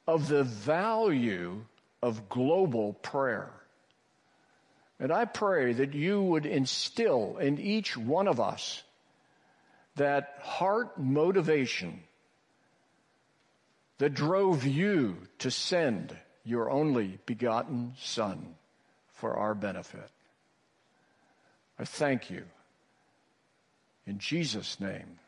of 0.05 0.27
the 0.27 0.43
value 0.43 1.65
of 2.01 2.29
global 2.29 2.93
prayer. 2.93 3.49
And 4.99 5.11
I 5.11 5.25
pray 5.25 5.73
that 5.73 5.93
you 5.93 6.21
would 6.21 6.45
instill 6.45 7.37
in 7.37 7.57
each 7.59 7.95
one 7.95 8.27
of 8.27 8.39
us 8.39 8.83
that 9.95 10.39
heart 10.41 10.99
motivation 10.99 12.01
that 13.97 14.13
drove 14.13 14.65
you 14.65 15.17
to 15.39 15.51
send 15.51 16.15
your 16.43 16.69
only 16.69 17.19
begotten 17.25 17.93
Son 17.99 18.55
for 19.13 19.35
our 19.35 19.53
benefit. 19.53 20.09
I 21.77 21.85
thank 21.85 22.29
you. 22.29 22.43
In 24.07 24.19
Jesus' 24.19 24.79
name, 24.79 25.19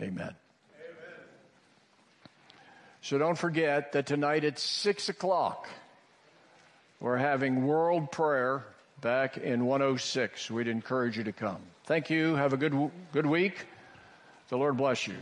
amen. 0.00 0.34
So 3.06 3.18
don't 3.18 3.38
forget 3.38 3.92
that 3.92 4.06
tonight 4.06 4.42
at 4.42 4.58
6 4.58 5.08
o'clock, 5.10 5.68
we're 6.98 7.16
having 7.16 7.64
world 7.64 8.10
prayer 8.10 8.64
back 9.00 9.38
in 9.38 9.64
106. 9.64 10.50
We'd 10.50 10.66
encourage 10.66 11.16
you 11.16 11.22
to 11.22 11.32
come. 11.32 11.58
Thank 11.84 12.10
you. 12.10 12.34
Have 12.34 12.52
a 12.52 12.56
good, 12.56 12.90
good 13.12 13.26
week. 13.26 13.64
The 14.48 14.58
Lord 14.58 14.76
bless 14.76 15.06
you. 15.06 15.14